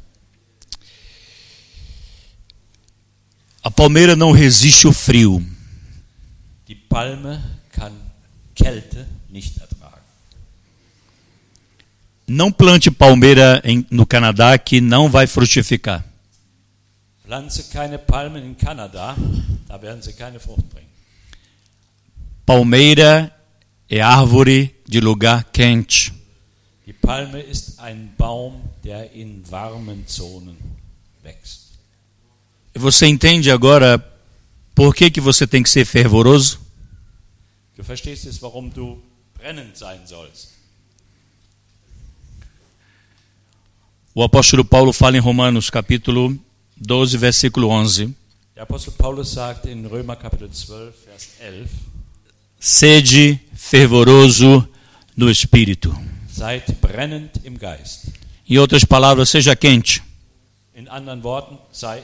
A 3.63 3.71
palmeira 3.71 4.17
não 4.17 4.31
resiste 4.33 4.87
ao 4.87 4.93
frio. 4.93 5.43
die 6.69 6.75
Palme 6.77 7.43
kann 7.73 7.93
Kälte 8.55 9.07
nicht. 9.29 9.61
Não 12.33 12.53
plante 12.53 12.93
palmeira 12.93 13.61
em- 13.65 13.85
no 13.91 14.07
Canadá 14.07 14.57
que 14.57 14.81
não 14.81 15.09
vai 15.11 15.27
frutificar. 15.27 16.05
Pflanze 17.25 17.65
keine 17.73 17.99
Palmen 17.99 18.45
in 18.47 18.55
Kanada, 18.55 19.17
da 19.67 19.77
werden 19.83 20.01
sie 20.01 20.13
keine 20.13 20.39
Frucht 20.39 20.65
bringen. 20.73 20.89
Palmeira 22.47 23.33
é 23.89 24.01
árvore 24.01 24.71
de 24.89 25.01
lugar 25.01 25.45
quente. 25.53 26.13
Die 26.87 26.93
Palme 26.93 27.41
ist 27.41 27.81
ein 27.81 28.13
Baum, 28.17 28.61
der 28.85 29.13
in 29.13 29.43
warmen 29.51 30.07
Zonen 30.07 30.57
wächst. 31.25 31.79
Você 32.75 33.07
entende 33.07 33.51
agora 33.51 33.99
por 34.75 34.95
que, 34.95 35.11
que 35.11 35.21
você 35.21 35.49
tem 35.49 35.65
que 35.65 35.71
ser 35.71 35.85
fervoroso? 35.85 36.59
Du 37.77 37.83
verstehst 37.83 38.25
jetzt, 38.25 38.41
warum 38.41 38.71
du 38.71 39.03
brennend 39.37 39.77
sein 39.77 40.07
sollst. 40.07 40.60
O 44.21 44.23
apóstolo 44.23 44.63
Paulo 44.63 44.93
fala 44.93 45.17
em 45.17 45.19
Romanos 45.19 45.71
capítulo 45.71 46.39
12, 46.77 47.17
versículo 47.17 47.69
11. 47.69 48.15
Der 48.55 48.65
Apostel 48.65 48.93
Paulus 48.93 49.31
sagt 49.31 49.65
in 49.65 49.87
Römer 49.87 50.15
Kapitel 50.15 50.51
12, 50.51 50.93
Vers 51.07 51.29
11, 51.41 51.71
Sede 52.59 53.41
fervoroso 53.55 54.69
no 55.17 55.31
espírito. 55.31 55.99
seid 56.31 56.71
brennend 56.83 57.31
im 57.45 57.57
Geist. 57.57 58.09
Em 58.47 58.59
outras 58.59 58.85
palavras, 58.85 59.31
seja 59.31 59.57
quente. 59.57 60.03
In 60.75 60.87
anderen 60.89 61.25
Worten, 61.25 61.57
sei 61.73 62.03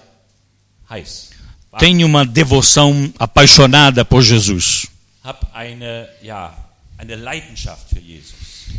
heiß. 0.88 1.33
Tenha 1.79 2.07
uma 2.07 2.24
devoção 2.24 3.12
apaixonada 3.18 4.07
por 4.07 4.22
Jesus. 4.22 4.87
Hab 5.22 5.46
eine, 5.52 6.09
ja, 6.22 6.57
eine 6.96 7.14
Leidenschaft 7.14 7.90
für 7.90 8.00
Jesus. 8.00 8.70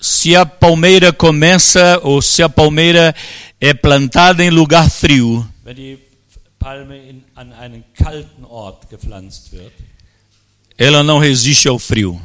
Se 0.00 0.36
a 0.36 0.46
palmeira 0.46 1.12
começa 1.12 2.00
ou 2.04 2.22
se 2.22 2.40
a 2.42 2.48
palmeira 2.48 3.14
é 3.60 3.74
plantada 3.74 4.44
em 4.44 4.50
lugar 4.50 4.88
frio, 4.88 5.46
ela 10.76 11.02
não 11.02 11.18
resiste 11.18 11.66
ao 11.66 11.78
frio 11.78 12.20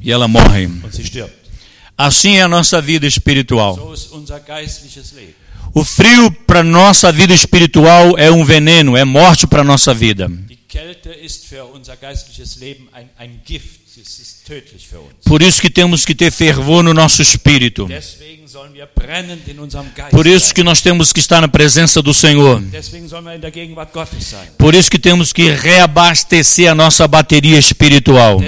e 0.00 0.10
ela 0.10 0.28
morre. 0.28 0.68
Assim 1.96 2.36
é 2.36 2.42
a 2.42 2.48
nossa 2.48 2.82
vida 2.82 3.06
espiritual. 3.06 3.94
O 5.72 5.84
frio 5.84 6.30
para 6.46 6.62
nossa 6.62 7.12
vida 7.12 7.32
espiritual 7.32 8.18
é 8.18 8.30
um 8.30 8.44
veneno, 8.44 8.96
é 8.96 9.04
morte 9.04 9.46
para 9.46 9.62
nossa 9.62 9.94
vida. 9.94 10.28
Die 10.28 10.56
Kälte 10.68 11.10
ist 11.10 11.46
für 11.46 11.64
unser 11.64 11.96
geistliches 11.96 12.56
Leben 12.56 12.88
ein, 12.92 13.08
ein 13.18 13.40
Gift. 13.46 13.85
Por 15.24 15.42
isso 15.42 15.60
que 15.60 15.70
temos 15.70 16.04
que 16.04 16.14
ter 16.14 16.30
fervor 16.30 16.82
no 16.82 16.92
nosso 16.92 17.22
espírito. 17.22 17.88
Por 20.10 20.26
isso 20.26 20.54
que 20.54 20.62
nós 20.62 20.80
temos 20.80 21.12
que 21.12 21.20
estar 21.20 21.40
na 21.40 21.48
presença 21.48 22.00
do 22.00 22.14
Senhor. 22.14 22.62
Por 24.58 24.74
isso 24.74 24.90
que 24.90 24.98
temos 24.98 25.32
que 25.32 25.50
reabastecer 25.50 26.70
a 26.70 26.74
nossa 26.74 27.06
bateria 27.08 27.58
espiritual. 27.58 28.40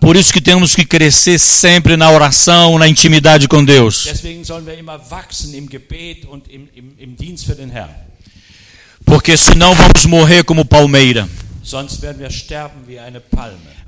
Por 0.00 0.16
isso 0.16 0.32
que 0.32 0.40
temos 0.40 0.74
que 0.74 0.84
crescer 0.84 1.38
sempre 1.38 1.96
na 1.96 2.10
oração, 2.10 2.78
na 2.78 2.88
intimidade 2.88 3.46
com 3.48 3.64
Deus. 3.64 4.08
Porque 9.04 9.36
senão 9.36 9.74
vamos 9.74 10.06
morrer 10.06 10.42
como 10.44 10.64
palmeira. 10.64 11.28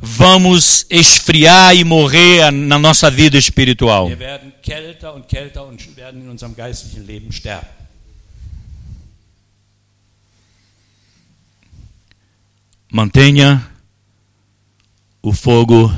Vamos 0.00 0.86
esfriar 0.90 1.76
e 1.76 1.84
morrer 1.84 2.50
na 2.50 2.76
nossa 2.76 3.08
vida 3.08 3.38
espiritual. 3.38 4.08
Wir 4.08 4.18
werden 4.18 4.52
kälter 4.60 5.14
und 5.14 5.28
kälter 5.28 5.64
und 5.64 5.96
werden 5.96 6.22
in 6.22 6.28
unserem 6.28 6.56
geistlichen 6.56 7.06
Leben 7.06 7.30
sterben. 7.30 7.68
Mantenha 12.90 13.70
o 15.22 15.32
fogo 15.32 15.92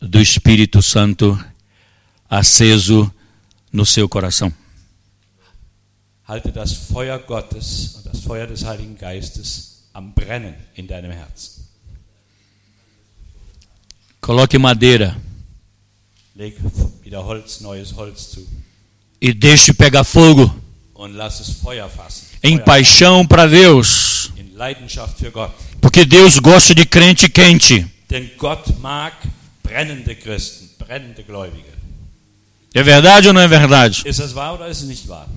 do 0.00 0.20
Espírito 0.20 0.82
Santo 0.82 1.42
aceso 2.28 3.10
no 3.72 3.86
seu 3.86 4.08
coração. 4.08 4.52
Halte 6.28 6.52
das 6.52 6.72
Feuer 6.72 7.18
Gottes 7.18 7.94
und 7.96 8.06
das 8.06 8.20
Feuer 8.20 8.46
des 8.46 8.64
Heiligen 8.64 8.98
Geistes 8.98 9.71
am 9.92 10.12
Brennen 10.14 10.54
in 10.74 10.86
deinem 10.86 11.10
Herzen. 11.12 11.62
Coloque 14.20 14.58
madeira 14.58 15.16
Leg 16.34 16.56
wieder 17.02 17.24
Holz, 17.24 17.60
neues 17.60 17.94
Holz 17.96 18.30
zu 18.30 18.46
e 19.20 19.32
deixe 19.34 19.74
pegar 19.74 20.04
fogo 20.04 20.50
und 20.94 21.14
lass 21.14 21.40
es 21.40 21.50
Feuer 21.62 21.88
fassen. 21.88 22.26
em 22.42 22.56
Feuer 22.56 22.64
paixão 22.64 23.26
para 23.26 23.46
Deus. 23.46 24.30
in 24.36 24.54
Leidenschaft 24.56 25.18
für 25.18 25.30
Gott. 25.30 25.52
Porque 25.80 26.04
Deus 26.06 26.38
gosta 26.38 26.74
de 26.74 26.86
crente 26.86 27.28
quente. 27.28 27.86
Denn 28.08 28.30
Gott 28.38 28.78
mag 28.80 29.12
brennende 29.62 30.14
Christen, 30.14 30.70
brennende 30.78 31.22
Gläubige. 31.24 31.72
É 32.74 32.82
verdade 32.82 33.28
ou 33.28 33.34
não 33.34 33.40
é 33.42 33.48
verdade? 33.48 34.02
Ist 34.06 34.20
das 34.20 34.34
wahr 34.34 34.54
oder 34.54 34.68
ist 34.68 34.80
es 34.82 34.88
nicht 34.88 35.06
wahr? 35.08 35.28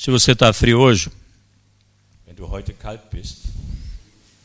Se 0.00 0.10
você 0.10 0.32
está 0.32 0.50
frio 0.50 0.78
hoje, 0.80 1.10
Wenn 2.26 2.34
du 2.34 2.50
heute 2.50 2.72
kalt 2.72 3.02
bist, 3.12 3.36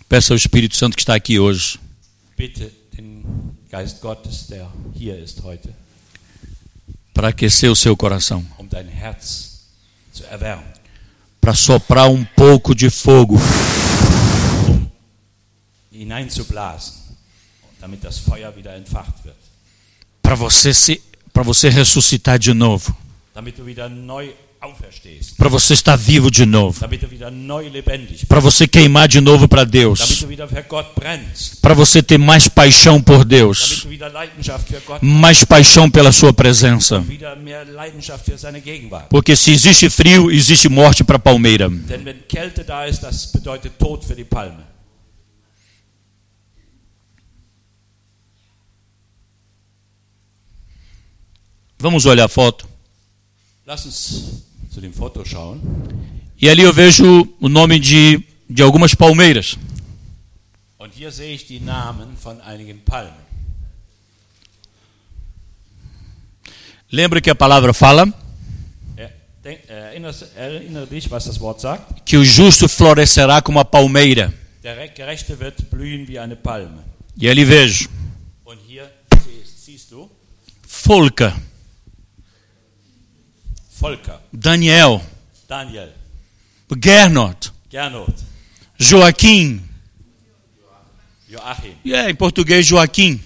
Peça 0.10 0.34
ao 0.34 0.36
Espírito 0.36 0.76
Santo 0.76 0.98
que 0.98 1.02
está 1.02 1.16
aqui 1.16 1.40
hoje. 1.40 1.80
para 7.14 7.30
aquecer 7.30 7.72
o 7.72 7.76
seu 7.76 7.96
coração, 7.96 8.46
para 11.40 11.54
soprar 11.54 12.10
um 12.10 12.26
pouco 12.26 12.76
de 12.76 12.90
fogo. 12.90 13.38
Para 20.22 20.36
você 20.36 20.74
se 20.74 21.02
para 21.32 21.44
você 21.44 21.70
ressuscitar 21.70 22.38
de 22.38 22.54
novo, 22.54 22.94
damit 23.34 23.58
du 23.58 23.64
wieder 23.64 23.90
neu 23.90 24.45
para 25.38 25.50
você 25.50 25.74
estar 25.74 25.96
vivo 25.96 26.30
de 26.32 26.46
novo, 26.46 26.80
para 28.28 28.40
você 28.40 28.68
queimar 28.68 29.08
de 29.08 29.20
novo 29.20 29.48
para 29.48 29.64
Deus, 29.64 30.26
para 31.62 31.74
você 31.74 32.02
ter 32.02 32.18
mais 32.18 32.48
paixão 32.48 33.02
por 33.02 33.26
Deus, 33.26 33.88
mais 35.02 35.44
paixão 35.44 35.90
pela 35.90 36.12
sua 36.12 36.34
presença. 36.34 37.04
Porque 39.10 39.36
se 39.36 39.52
existe 39.52 39.90
frio, 39.90 40.32
existe 40.32 40.70
morte 40.70 41.04
para 41.04 41.18
a 41.18 41.20
palmeira. 41.20 41.70
Vamos 51.78 52.06
olhar 52.06 52.26
a 52.26 52.30
foto. 52.30 52.76
Lass 53.66 53.86
uns 53.86 54.45
E 56.42 56.50
ali 56.50 56.62
eu 56.64 56.74
vejo 56.74 57.28
o 57.40 57.48
nome 57.50 57.80
de, 57.80 58.22
de 58.50 58.62
algumas 58.62 58.94
palmeiras. 58.94 59.58
Lembra 66.92 67.20
que 67.22 67.30
a 67.30 67.36
palavra 67.36 67.74
fala 67.74 68.06
Er- 68.98 69.12
sagt. 71.60 72.02
que 72.06 72.18
o 72.18 72.24
justo 72.26 72.68
florescerá 72.70 73.42
como 73.42 73.60
a 73.60 73.66
palmeira. 73.66 74.34
E 77.18 77.30
ali 77.30 77.46
vejo 77.46 77.90
Und 78.46 78.60
hier 78.68 78.90
siehst, 79.24 79.66
siehst 79.66 79.92
du 79.92 80.10
Folca, 80.68 81.34
Volker, 83.78 84.18
Daniel, 84.32 85.02
Daniel, 85.50 85.92
Gernot, 86.82 87.52
Gernot, 87.70 88.16
Joaquim. 88.80 89.62
Joachim, 91.28 91.76
é, 91.92 92.10
em 92.10 92.16
português, 92.16 92.66
Joaquim. 92.66 93.22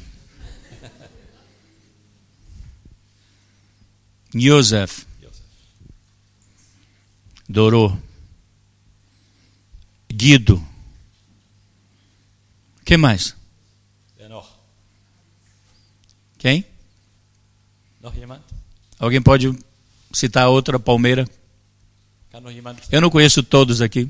Joseph, 4.33 5.05
Dorô, 7.47 7.95
Guido. 10.11 10.67
Quem 12.83 12.97
mais? 12.97 13.35
wer 14.17 14.29
noch? 14.29 14.49
Quem? 16.39 16.65
Noch 18.01 18.15
jemand? 18.15 18.41
Alguém 18.97 19.21
pode 19.21 19.68
citar 20.11 20.47
outra 20.49 20.79
palmeira? 20.79 21.27
Eu 22.91 23.01
não 23.01 23.09
conheço 23.09 23.43
todos 23.43 23.81
aqui. 23.81 24.09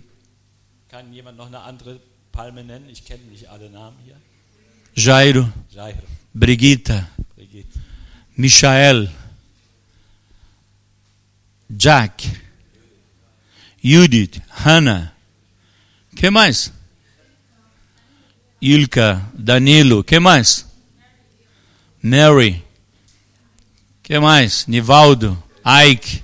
Jairo, 4.95 5.52
Jairo, 5.70 6.04
Brigitta, 6.34 7.10
Brigitte, 7.36 7.80
Michael, 8.36 9.08
Jack, 11.70 12.32
Judith, 13.84 14.41
Hannah. 14.50 15.14
Quem 16.16 16.32
mais? 16.32 16.74
Ilka, 18.62 19.26
Danilo. 19.34 20.04
Quem 20.04 20.20
mais? 20.20 20.66
Mary. 22.02 22.64
Quem 24.04 24.20
mais? 24.20 24.66
Nivaldo, 24.68 25.41
Ike, 25.66 26.24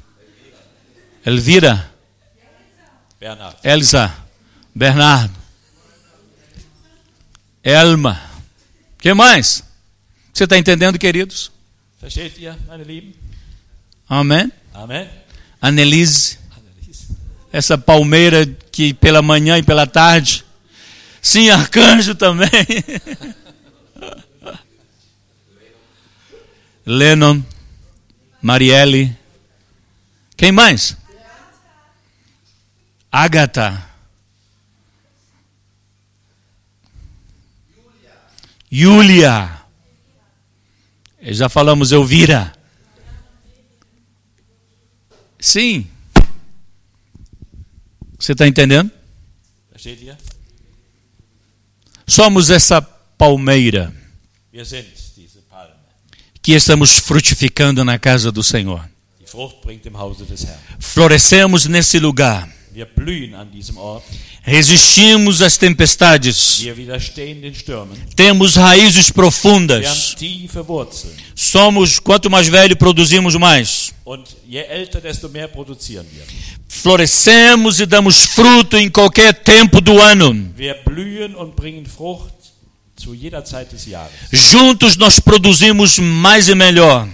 Elvira, 1.26 1.92
Bernhard, 3.20 3.58
Elsa, 3.64 4.16
Bernardo, 4.74 5.34
Elma. 7.64 8.22
Quem 9.00 9.14
mais? 9.14 9.64
Você 10.34 10.44
está 10.44 10.58
entendendo, 10.58 10.98
queridos? 11.00 11.52
Versteht 12.00 12.38
ihr, 12.40 12.56
meine 12.68 12.84
Lieben? 12.84 13.16
Amém? 14.08 14.52
Amen. 14.74 15.10
Annelise, 15.60 16.38
essa 17.52 17.78
palmeira 17.78 18.46
que 18.72 18.94
pela 18.94 19.22
manhã 19.22 19.58
e 19.58 19.64
pela 19.64 19.88
tarde. 19.88 20.46
Sim, 21.22 21.50
arcanjo 21.50 22.14
também. 22.14 22.50
Lennon, 26.86 27.42
Marielle. 28.42 29.18
Quem 30.38 30.52
mais? 30.52 30.98
Agatha. 33.12 33.90
Júlia. 38.70 39.62
Já 41.22 41.48
falamos 41.48 41.92
Elvira. 41.92 42.54
Sim. 45.40 45.88
Você 48.20 48.34
está 48.34 48.48
entendendo? 48.48 48.92
Somos 52.08 52.50
essa 52.50 52.82
palmeira 52.82 53.94
que 56.42 56.52
estamos 56.52 57.00
frutificando 57.00 57.86
na 57.86 57.98
casa 57.98 58.32
do 58.32 58.44
Senhor. 58.44 58.95
Florescemos 60.80 61.66
nesse 61.66 62.00
lugar. 62.00 62.48
Resistimos 64.44 65.42
às 65.42 65.58
tempestades. 65.58 66.60
Temos 68.16 68.56
raízes 68.56 69.10
profundas. 69.10 70.14
Somos, 71.34 72.00
quanto 72.00 72.30
mais 72.30 72.48
velho, 72.48 72.76
produzimos 72.76 73.36
mais. 73.36 73.94
Florescemos 76.68 77.80
e 77.80 77.86
damos 77.86 78.26
fruto 78.26 78.78
em 78.78 78.90
qualquer 78.90 79.34
tempo 79.34 79.80
do 79.80 80.00
ano. 80.00 80.54
Juntos 84.32 84.98
nós 84.98 85.20
produzimos 85.20 85.98
mais 85.98 86.50
e 86.50 86.56
melhor. 86.56 87.08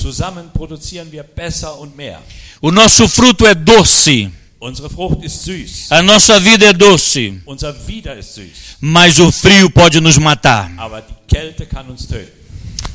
Zusammen 0.00 0.50
produzieren 0.52 1.10
wir 1.10 1.24
besser 1.24 1.78
und 1.78 1.96
mehr. 1.96 2.20
O 2.60 2.70
nosso 2.70 3.08
fruto 3.08 3.46
é 3.46 3.54
doce. 3.54 4.30
Unsere 4.60 4.90
Frucht 4.90 5.22
ist 5.22 5.44
süß. 5.44 5.86
A 5.90 6.02
nossa 6.02 6.40
vida 6.40 6.66
é 6.66 6.72
doce. 6.72 7.40
Unser 7.46 7.72
Wider 7.86 8.16
ist 8.16 8.34
süß. 8.34 8.76
Mas 8.80 9.18
o 9.20 9.30
frio 9.30 9.70
pode 9.70 10.00
nos 10.00 10.18
matar. 10.18 10.70
Aber 10.76 11.00
die 11.00 11.14
Kälte 11.28 11.66
kann 11.66 11.88
uns 11.88 12.06
töten. 12.06 12.32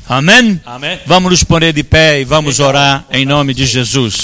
Amém? 0.06 0.60
Amen. 0.66 1.00
Vamos 1.06 1.30
nos 1.30 1.44
pôr 1.44 1.72
de 1.72 1.82
pé 1.82 2.20
e 2.20 2.24
vamos 2.24 2.60
orar 2.60 3.06
em 3.10 3.24
nome 3.24 3.54
de 3.54 3.64
Jesus. 3.64 4.16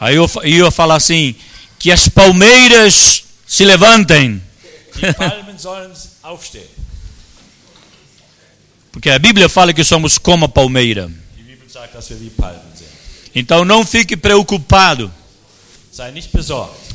Aí 0.00 0.16
eu 0.16 0.30
eu 0.42 0.70
falar 0.70 0.96
assim: 0.96 1.34
que 1.78 1.90
as 1.90 2.08
palmeiras 2.08 3.24
se 3.46 3.64
levantem, 3.64 4.40
Die 4.94 5.12
Palmen 5.12 5.58
sollen 5.58 5.90
aufstehen. 6.22 6.68
Porque 8.92 9.10
a 9.10 9.18
Bíblia 9.18 9.48
fala 9.48 9.72
que 9.72 9.82
somos 9.82 10.18
como 10.18 10.44
a 10.44 10.48
palmeira. 10.48 11.10
Então 13.34 13.64
não 13.64 13.84
fique 13.84 14.16
preocupado. 14.16 15.10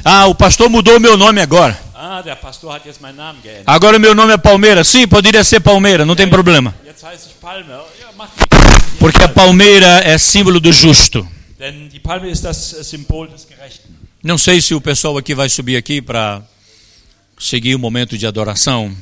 Ah, 0.06 0.28
o 0.28 0.36
pastor 0.36 0.70
mudou 0.70 1.00
meu 1.00 1.18
nome 1.18 1.41
agora. 1.41 1.78
Agora 3.66 3.98
meu 3.98 4.14
nome 4.14 4.34
é 4.34 4.38
Palmeira. 4.38 4.84
Sim, 4.84 5.08
poderia 5.08 5.43
ser 5.43 5.60
Palmeira, 5.60 6.06
não 6.06 6.16
tem 6.16 6.30
problema. 6.30 6.74
Porque 9.00 9.24
a 9.24 9.28
palmeira 9.28 10.02
é 10.04 10.18
símbolo 10.18 10.60
do 10.60 10.72
justo. 10.72 11.28
Não 14.24 14.38
sei 14.38 14.62
se 14.62 14.76
o 14.76 14.82
pessoal 14.82 15.18
aqui 15.18 15.34
vai 15.34 15.50
subir 15.50 15.76
aqui 15.76 16.02
para 16.02 16.41
seguir 17.39 17.76
o 17.76 17.80
momento 17.80 18.18
de 18.18 18.28
adoração. 18.28 18.95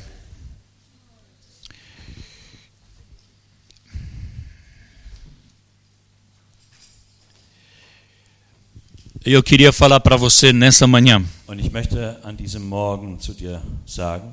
Eu 9.26 9.42
queria 9.42 9.72
falar 9.72 9.98
para 9.98 10.16
você 10.16 10.52
nessa 10.52 10.86
manhã 10.86 11.20
Und 11.48 11.60
ich 11.60 11.70
möchte 11.72 11.98
an 12.22 12.36
diesem 12.36 12.62
Morgen 12.62 13.18
zu 13.18 13.34
dir 13.34 13.60
sagen, 13.84 14.32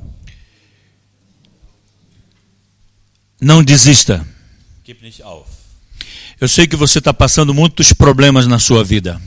não 3.41 3.63
desista. 3.63 4.25
gib 4.83 5.01
nicht 5.01 5.23
auf. 5.23 5.47
Eu 6.39 6.47
sei 6.47 6.67
que 6.67 6.75
você 6.75 6.99
está 6.99 7.13
passando 7.13 7.53
muitos 7.53 7.93
problemas 7.93 8.45
na 8.47 8.59
sua 8.59 8.83
vida. 8.83 9.19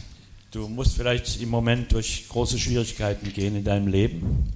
Du 0.53 0.69
musst 0.69 0.97
vielleicht 0.97 1.41
im 1.43 1.49
Moment 1.49 1.93
durch 1.93 2.27
große 2.29 2.59
Schwierigkeiten 2.59 3.33
gehen 3.33 3.57
in 3.57 3.65
deinem 3.65 3.89
Leben. 3.89 4.47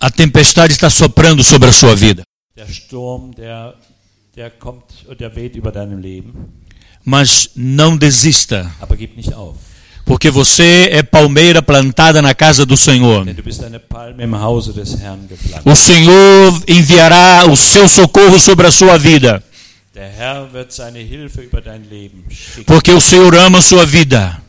A 0.00 0.10
tempestade 0.10 0.72
está 0.72 0.88
soprando 0.90 1.42
sobre 1.42 1.68
a 1.68 1.72
sua 1.72 1.94
vida. 1.94 2.22
Der 2.56 2.68
Sturm, 2.68 3.34
der, 3.34 3.74
der 4.36 4.50
kommt 4.50 4.84
der 5.18 5.34
weht 5.34 5.56
über 5.56 5.72
deinem 5.72 5.98
Leben. 6.00 6.62
Mas 7.04 7.50
não 7.54 7.96
desista, 7.96 8.70
Aber 8.80 8.96
gib 8.96 9.16
nicht 9.16 9.32
auf. 9.34 9.56
Porque 10.08 10.30
você 10.30 10.88
é 10.90 11.02
palmeira 11.02 11.60
plantada 11.60 12.22
na 12.22 12.34
casa 12.34 12.64
do 12.64 12.78
Senhor. 12.78 13.26
O 15.66 15.76
Senhor 15.76 16.62
enviará 16.66 17.44
o 17.46 17.54
seu 17.54 17.86
socorro 17.86 18.40
sobre 18.40 18.66
a 18.66 18.70
sua 18.70 18.96
vida, 18.96 19.44
porque 22.64 22.90
o 22.90 23.00
Senhor 23.02 23.34
ama 23.34 23.58
a 23.58 23.62
sua 23.62 23.84
vida. 23.84 24.42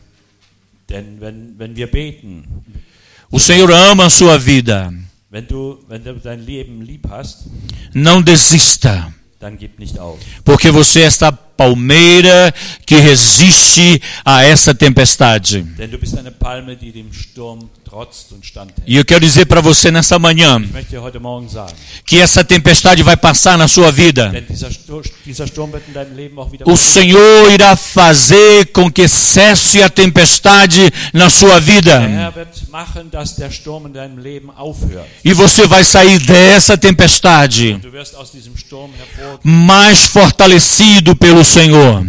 O 3.30 3.38
Senhor 3.38 3.70
ama 3.70 4.06
a 4.06 4.10
sua 4.10 4.38
vida. 4.38 4.90
Não 7.94 8.22
desista, 8.22 9.14
porque 10.42 10.70
você 10.70 11.02
esta 11.02 11.30
palmeira 11.60 12.54
que 12.86 12.94
resiste 12.94 14.00
a 14.24 14.42
essa 14.42 14.74
tempestade. 14.74 15.62
Denn 15.76 15.90
du 15.90 15.98
bist 15.98 16.16
eine 16.16 16.30
Palme, 16.30 16.74
die 16.74 16.90
dem 16.90 17.12
Sturm. 17.12 17.68
E 18.86 18.96
eu 18.96 19.04
quero 19.04 19.20
dizer 19.20 19.46
para 19.46 19.60
você 19.60 19.90
nessa 19.90 20.18
manhã 20.18 20.62
que 22.06 22.18
essa 22.18 22.44
tempestade 22.44 23.02
vai 23.02 23.16
passar 23.16 23.58
na 23.58 23.66
sua 23.66 23.90
vida. 23.90 24.32
O 26.66 26.76
Senhor 26.76 27.50
irá 27.50 27.74
fazer 27.74 28.66
com 28.66 28.90
que 28.90 29.08
cesse 29.08 29.82
a 29.82 29.88
tempestade 29.88 30.92
na 31.12 31.28
sua 31.28 31.58
vida. 31.58 32.00
E 35.24 35.32
você 35.32 35.66
vai 35.66 35.82
sair 35.82 36.18
dessa 36.20 36.78
tempestade 36.78 37.80
mais 39.42 40.06
fortalecido 40.06 41.16
pelo 41.16 41.44
Senhor. 41.44 42.06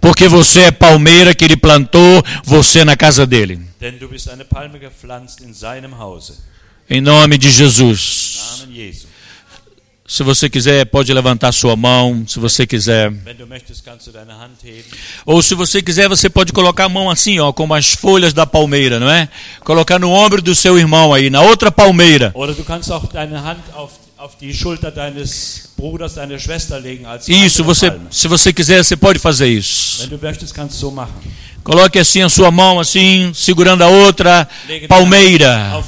Porque 0.00 0.26
você 0.26 0.60
é 0.60 0.70
palmeira 0.72 1.34
que 1.34 1.44
ele 1.44 1.56
plantou 1.56 2.24
você 2.44 2.84
na 2.84 2.96
casa 2.96 3.26
dele. 3.26 3.67
Denn 3.80 3.98
du 3.98 4.08
bist 4.08 4.28
eine 4.28 4.44
Palme 4.44 4.78
gepflanzt 4.80 5.40
in 5.40 5.54
seinem 5.54 5.98
Hause. 5.98 6.34
Em 6.88 7.00
nome 7.00 7.38
de 7.38 7.50
Jesus. 7.50 8.62
Im 8.64 8.70
Namen 8.70 8.74
Jesu. 8.74 9.06
Se 10.10 10.22
você 10.22 10.48
quiser, 10.48 10.86
pode 10.86 11.12
levantar 11.12 11.52
sua 11.52 11.76
mão, 11.76 12.24
se 12.26 12.40
você 12.40 12.66
quiser. 12.66 13.12
Ou 15.26 15.42
se 15.42 15.54
você 15.54 15.82
quiser, 15.82 16.08
você 16.08 16.30
pode 16.30 16.50
colocar 16.50 16.86
a 16.86 16.88
mão 16.88 17.10
assim, 17.10 17.38
ó, 17.40 17.52
como 17.52 17.74
as 17.74 17.92
folhas 17.92 18.32
da 18.32 18.46
palmeira, 18.46 18.98
não 18.98 19.10
é? 19.10 19.28
Colocar 19.60 19.98
no 19.98 20.10
ombro 20.10 20.40
do 20.40 20.54
seu 20.54 20.78
irmão 20.78 21.12
aí, 21.12 21.28
na 21.28 21.42
outra 21.42 21.70
palmeira. 21.70 22.32
Isso, 27.28 27.62
você, 27.62 27.92
se 28.10 28.28
você 28.28 28.50
quiser, 28.50 28.82
você 28.82 28.96
pode 28.96 29.18
fazer 29.18 29.48
isso. 29.48 30.08
Coloque 31.62 31.98
assim 31.98 32.22
a 32.22 32.28
sua 32.28 32.50
mão, 32.50 32.80
assim, 32.80 33.30
segurando 33.34 33.82
a 33.82 33.88
outra 33.88 34.48
palmeira. 34.88 35.82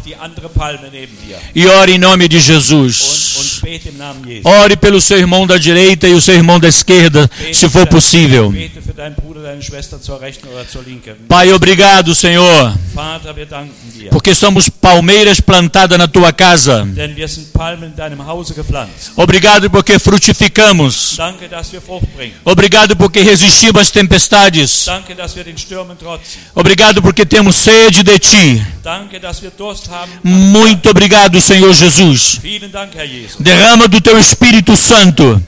E 1.55 1.67
ore 1.67 1.93
em 1.93 1.99
nome 1.99 2.29
de 2.29 2.39
Jesus. 2.41 3.61
Ore 4.45 4.77
pelo 4.77 5.01
seu 5.01 5.19
irmão 5.19 5.47
da 5.47 5.57
direita 5.57 6.07
e 6.07 6.13
o 6.13 6.21
seu 6.21 6.35
irmão 6.35 6.61
da 6.61 6.69
esquerda, 6.69 7.31
se 7.53 7.69
for 7.69 7.87
possível. 7.87 8.53
Pai, 11.29 11.53
obrigado, 11.53 12.15
Senhor, 12.15 12.75
porque 14.11 14.35
somos 14.35 14.69
palmeiras 14.69 15.41
plantadas 15.41 15.99
na 15.99 16.07
tua 16.07 16.33
casa. 16.33 16.87
Obrigado 19.17 19.71
porque 19.71 19.99
frutificamos. 19.99 21.17
Obrigado 22.45 22.97
porque 22.97 23.23
resistimos 23.23 23.81
às 23.81 23.91
tempestades. 23.91 24.87
Danke, 24.87 25.15
dass 25.15 25.35
wir 25.35 25.45
den 25.45 25.57
Stürmen 25.57 25.60
trotzen. 25.60 25.60
Obrigado 26.55 27.03
porque 27.03 27.25
temos 27.27 27.57
sede 27.57 28.03
de 28.03 28.19
ti. 28.19 28.63
Muito 30.25 30.91
obrigado, 30.91 31.41
Senhor 31.41 31.73
Jesus. 31.75 32.39
Derrama 33.41 33.89
do 33.89 34.01
teu 34.01 34.19
Espírito 34.19 34.77
Santo 34.77 35.43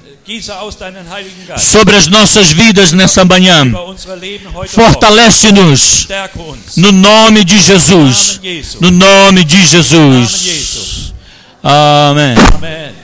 sobre 1.59 1.97
as 1.97 2.07
nossas 2.07 2.53
vidas 2.53 2.93
nessa 2.93 3.25
manhã. 3.25 3.65
Fortalece-nos 4.69 6.07
no 6.77 6.93
nome 6.93 7.45
de 7.45 7.61
Jesus. 7.61 8.41
No 8.81 8.91
nome 8.91 9.45
de 9.45 9.67
Jesus. 9.67 10.31
Jesu. 10.31 11.15
Amém. 11.63 13.02